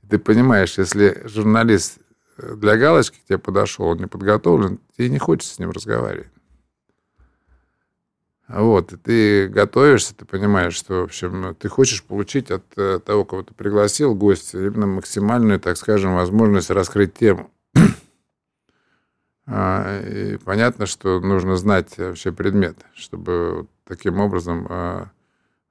Ты 0.09 0.19
понимаешь, 0.19 0.77
если 0.77 1.21
журналист 1.25 1.99
для 2.37 2.77
галочки 2.77 3.17
к 3.17 3.25
тебе 3.25 3.37
подошел, 3.37 3.87
он 3.87 3.97
не 3.97 4.07
подготовлен, 4.07 4.79
тебе 4.95 5.09
не 5.09 5.17
хочется 5.17 5.55
с 5.55 5.59
ним 5.59 5.71
разговаривать. 5.71 6.29
Вот, 8.47 8.93
и 8.93 8.97
ты 8.97 9.47
готовишься, 9.49 10.15
ты 10.15 10.23
понимаешь, 10.23 10.73
что, 10.73 11.01
в 11.01 11.03
общем, 11.03 11.53
ты 11.59 11.67
хочешь 11.67 12.01
получить 12.01 12.49
от 12.49 12.63
э, 12.77 12.99
того, 13.05 13.25
кого 13.25 13.43
ты 13.43 13.53
пригласил, 13.53 14.15
гостя, 14.15 14.59
именно 14.59 14.87
максимальную, 14.87 15.59
так 15.59 15.75
скажем, 15.75 16.15
возможность 16.15 16.69
раскрыть 16.69 17.13
тему. 17.13 17.51
А, 19.49 20.01
и 20.01 20.37
понятно, 20.37 20.85
что 20.85 21.21
нужно 21.21 21.55
знать 21.55 21.97
вообще 21.97 22.33
предмет, 22.33 22.77
чтобы 22.93 23.67
таким 23.85 24.19
образом 24.19 24.67
а, 24.69 25.11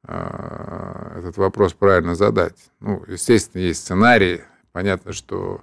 этот 0.07 1.37
вопрос 1.37 1.73
правильно 1.73 2.15
задать. 2.15 2.57
Ну, 2.81 3.03
естественно, 3.09 3.63
есть 3.63 3.81
сценарий, 3.81 4.43
понятно, 4.73 5.13
что 5.13 5.63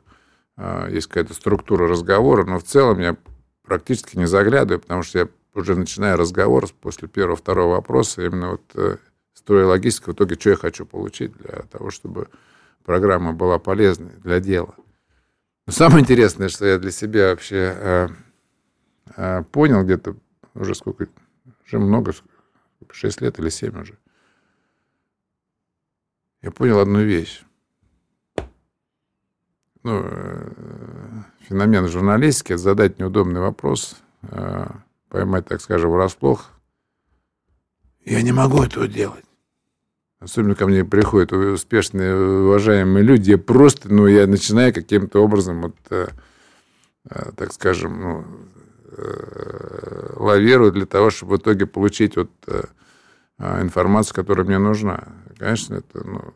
а, 0.56 0.88
есть 0.90 1.08
какая-то 1.08 1.34
структура 1.34 1.88
разговора, 1.88 2.46
но 2.46 2.60
в 2.60 2.64
целом 2.64 3.00
я 3.00 3.16
практически 3.64 4.18
не 4.18 4.28
заглядываю, 4.28 4.82
потому 4.82 5.04
что 5.04 5.20
я 5.20 5.28
уже 5.54 5.76
начинаю 5.76 6.18
разговор 6.18 6.68
после 6.82 7.08
первого-второго 7.08 7.76
вопроса 7.76 8.26
именно 8.26 8.52
вот 8.52 8.64
э, 8.76 8.98
строя 9.34 9.66
логистику, 9.66 10.12
в 10.12 10.14
итоге, 10.16 10.36
что 10.36 10.52
я 10.52 10.56
хочу 10.56 10.86
получить 10.86 11.34
для 11.38 11.64
того, 11.72 11.90
чтобы 11.90 12.28
программа 12.84 13.34
была 13.34 13.60
полезной 13.60 14.12
для 14.24 14.40
дела. 14.40 14.76
Но 15.66 15.74
самое 15.74 16.02
интересное, 16.02 16.50
что 16.50 16.66
я 16.66 16.78
для 16.78 16.92
себя 16.92 17.30
вообще 17.30 17.76
э, 17.76 18.08
э, 19.16 19.44
понял 19.52 19.84
где-то 19.84 20.16
уже 20.56 20.76
сколько, 20.76 21.08
уже 21.66 21.80
много, 21.80 22.14
6 22.92 23.22
лет 23.22 23.40
или 23.40 23.50
7 23.50 23.82
уже. 23.82 23.98
Я 26.44 26.52
понял 26.52 26.80
одну 26.80 27.02
вещь. 27.02 27.42
Ну, 29.84 30.02
э, 30.04 30.52
феномен 31.48 31.88
журналистики– 31.88 32.54
задать 32.58 33.00
неудобный 33.00 33.40
вопрос, 33.40 33.96
э, 34.24 34.68
поймать, 35.08 35.48
так 35.48 35.62
скажем, 35.62 35.92
врасплох. 35.92 36.50
Я 38.04 38.22
не 38.22 38.34
могу 38.34 38.62
этого 38.62 38.90
делать. 38.90 39.24
Особенно 40.20 40.56
ко 40.56 40.68
мне 40.68 40.84
приходят 40.84 41.32
успешные, 41.32 42.14
уважаемые 42.16 43.04
люди. 43.04 43.32
Я 43.32 43.38
просто, 43.38 43.94
ну, 43.94 44.08
я 44.08 44.28
начинаю 44.28 44.74
каким-то 44.74 45.24
образом, 45.24 45.62
вот, 45.62 45.76
э, 45.92 46.08
так 47.38 47.54
скажем, 47.54 48.02
ну, 48.02 48.26
лавировать 50.18 50.74
для 50.74 50.86
того, 50.86 51.10
чтобы 51.10 51.38
в 51.38 51.40
итоге 51.40 51.66
получить 51.66 52.16
вот 52.16 52.30
э 53.40 53.62
информацию, 53.62 54.16
которая 54.16 54.46
мне 54.46 54.58
нужна. 54.58 55.08
Конечно, 55.38 55.76
это, 55.76 56.08
ну, 56.08 56.34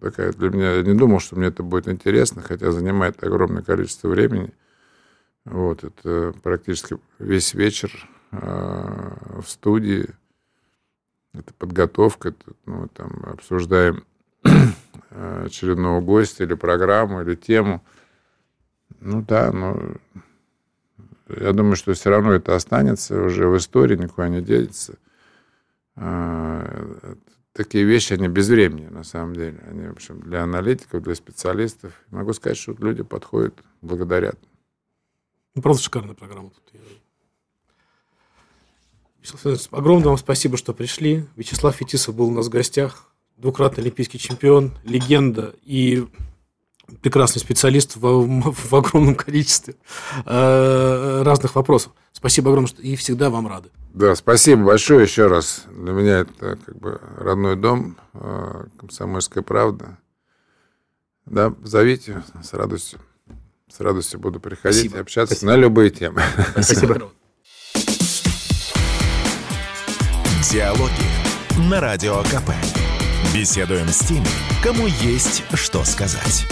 такая 0.00 0.32
для 0.32 0.50
меня... 0.50 0.72
Я 0.74 0.82
не 0.82 0.94
думал, 0.94 1.20
что 1.20 1.36
мне 1.36 1.48
это 1.48 1.62
будет 1.62 1.88
интересно, 1.88 2.42
хотя 2.42 2.70
занимает 2.72 3.22
огромное 3.22 3.62
количество 3.62 4.08
времени. 4.08 4.52
Вот, 5.44 5.84
это 5.84 6.34
практически 6.42 6.98
весь 7.18 7.54
вечер 7.54 8.08
э, 8.32 9.40
в 9.40 9.48
студии 9.48 10.10
это 11.32 11.54
подготовка, 11.54 12.30
это, 12.30 12.52
ну, 12.66 12.88
там 12.88 13.22
обсуждаем 13.24 14.04
очередного 15.10 16.00
гостя 16.00 16.44
или 16.44 16.54
программу, 16.54 17.22
или 17.22 17.36
тему. 17.36 17.84
Ну 19.00 19.22
да, 19.22 19.52
но 19.52 19.94
я 21.28 21.52
думаю, 21.52 21.76
что 21.76 21.92
все 21.94 22.10
равно 22.10 22.32
это 22.32 22.56
останется 22.56 23.22
уже 23.22 23.46
в 23.46 23.56
истории, 23.56 23.96
никуда 23.96 24.28
не 24.28 24.42
денется. 24.42 24.98
А, 26.02 27.16
такие 27.52 27.84
вещи, 27.84 28.14
они 28.14 28.28
без 28.28 28.48
времени, 28.48 28.86
на 28.86 29.04
самом 29.04 29.34
деле. 29.34 29.60
Они, 29.68 29.86
в 29.86 29.92
общем, 29.92 30.20
для 30.20 30.42
аналитиков, 30.42 31.02
для 31.02 31.14
специалистов. 31.14 31.92
Могу 32.08 32.32
сказать, 32.32 32.56
что 32.56 32.74
люди 32.78 33.02
подходят, 33.02 33.54
благодарят. 33.82 34.38
Ну, 35.54 35.60
просто 35.60 35.84
шикарная 35.84 36.14
программа. 36.14 36.50
Тут 36.50 36.72
огромное 39.70 40.08
вам 40.08 40.16
спасибо, 40.16 40.56
что 40.56 40.72
пришли. 40.72 41.26
Вячеслав 41.36 41.76
Фетисов 41.76 42.14
был 42.14 42.28
у 42.28 42.32
нас 42.32 42.46
в 42.46 42.50
гостях. 42.50 43.12
Двукратный 43.36 43.82
олимпийский 43.82 44.18
чемпион, 44.18 44.72
легенда 44.84 45.54
и 45.62 46.06
прекрасный 47.02 47.40
специалист 47.40 47.96
в, 47.96 48.52
в 48.52 48.74
огромном 48.74 49.14
количестве 49.14 49.76
э, 50.24 51.22
разных 51.24 51.54
вопросов. 51.54 51.92
Спасибо 52.12 52.50
огромное, 52.50 52.68
что 52.68 52.82
и 52.82 52.96
всегда 52.96 53.30
вам 53.30 53.46
рады. 53.48 53.70
Да, 53.92 54.14
спасибо 54.14 54.64
большое 54.64 55.02
еще 55.02 55.26
раз. 55.26 55.64
Для 55.70 55.92
меня 55.92 56.18
это 56.20 56.58
как 56.64 56.76
бы 56.78 57.00
родной 57.16 57.56
дом, 57.56 57.96
э, 58.14 58.64
комсомольская 58.78 59.42
правда. 59.42 59.98
Да, 61.26 61.54
зовите 61.62 62.22
с 62.42 62.52
радостью. 62.52 63.00
С 63.68 63.80
радостью 63.80 64.18
буду 64.18 64.40
приходить 64.40 64.80
спасибо. 64.80 64.96
и 64.96 65.00
общаться 65.00 65.34
спасибо. 65.34 65.52
на 65.52 65.56
любые 65.56 65.90
темы. 65.90 66.22
Спасибо. 66.52 66.78
спасибо. 66.78 67.12
Диалоги 70.50 71.68
на 71.70 71.80
Радио 71.80 72.22
КП. 72.24 72.50
Беседуем 73.32 73.86
с 73.86 74.00
теми, 74.00 74.26
кому 74.62 74.86
есть 74.86 75.44
что 75.54 75.84
сказать. 75.84 76.46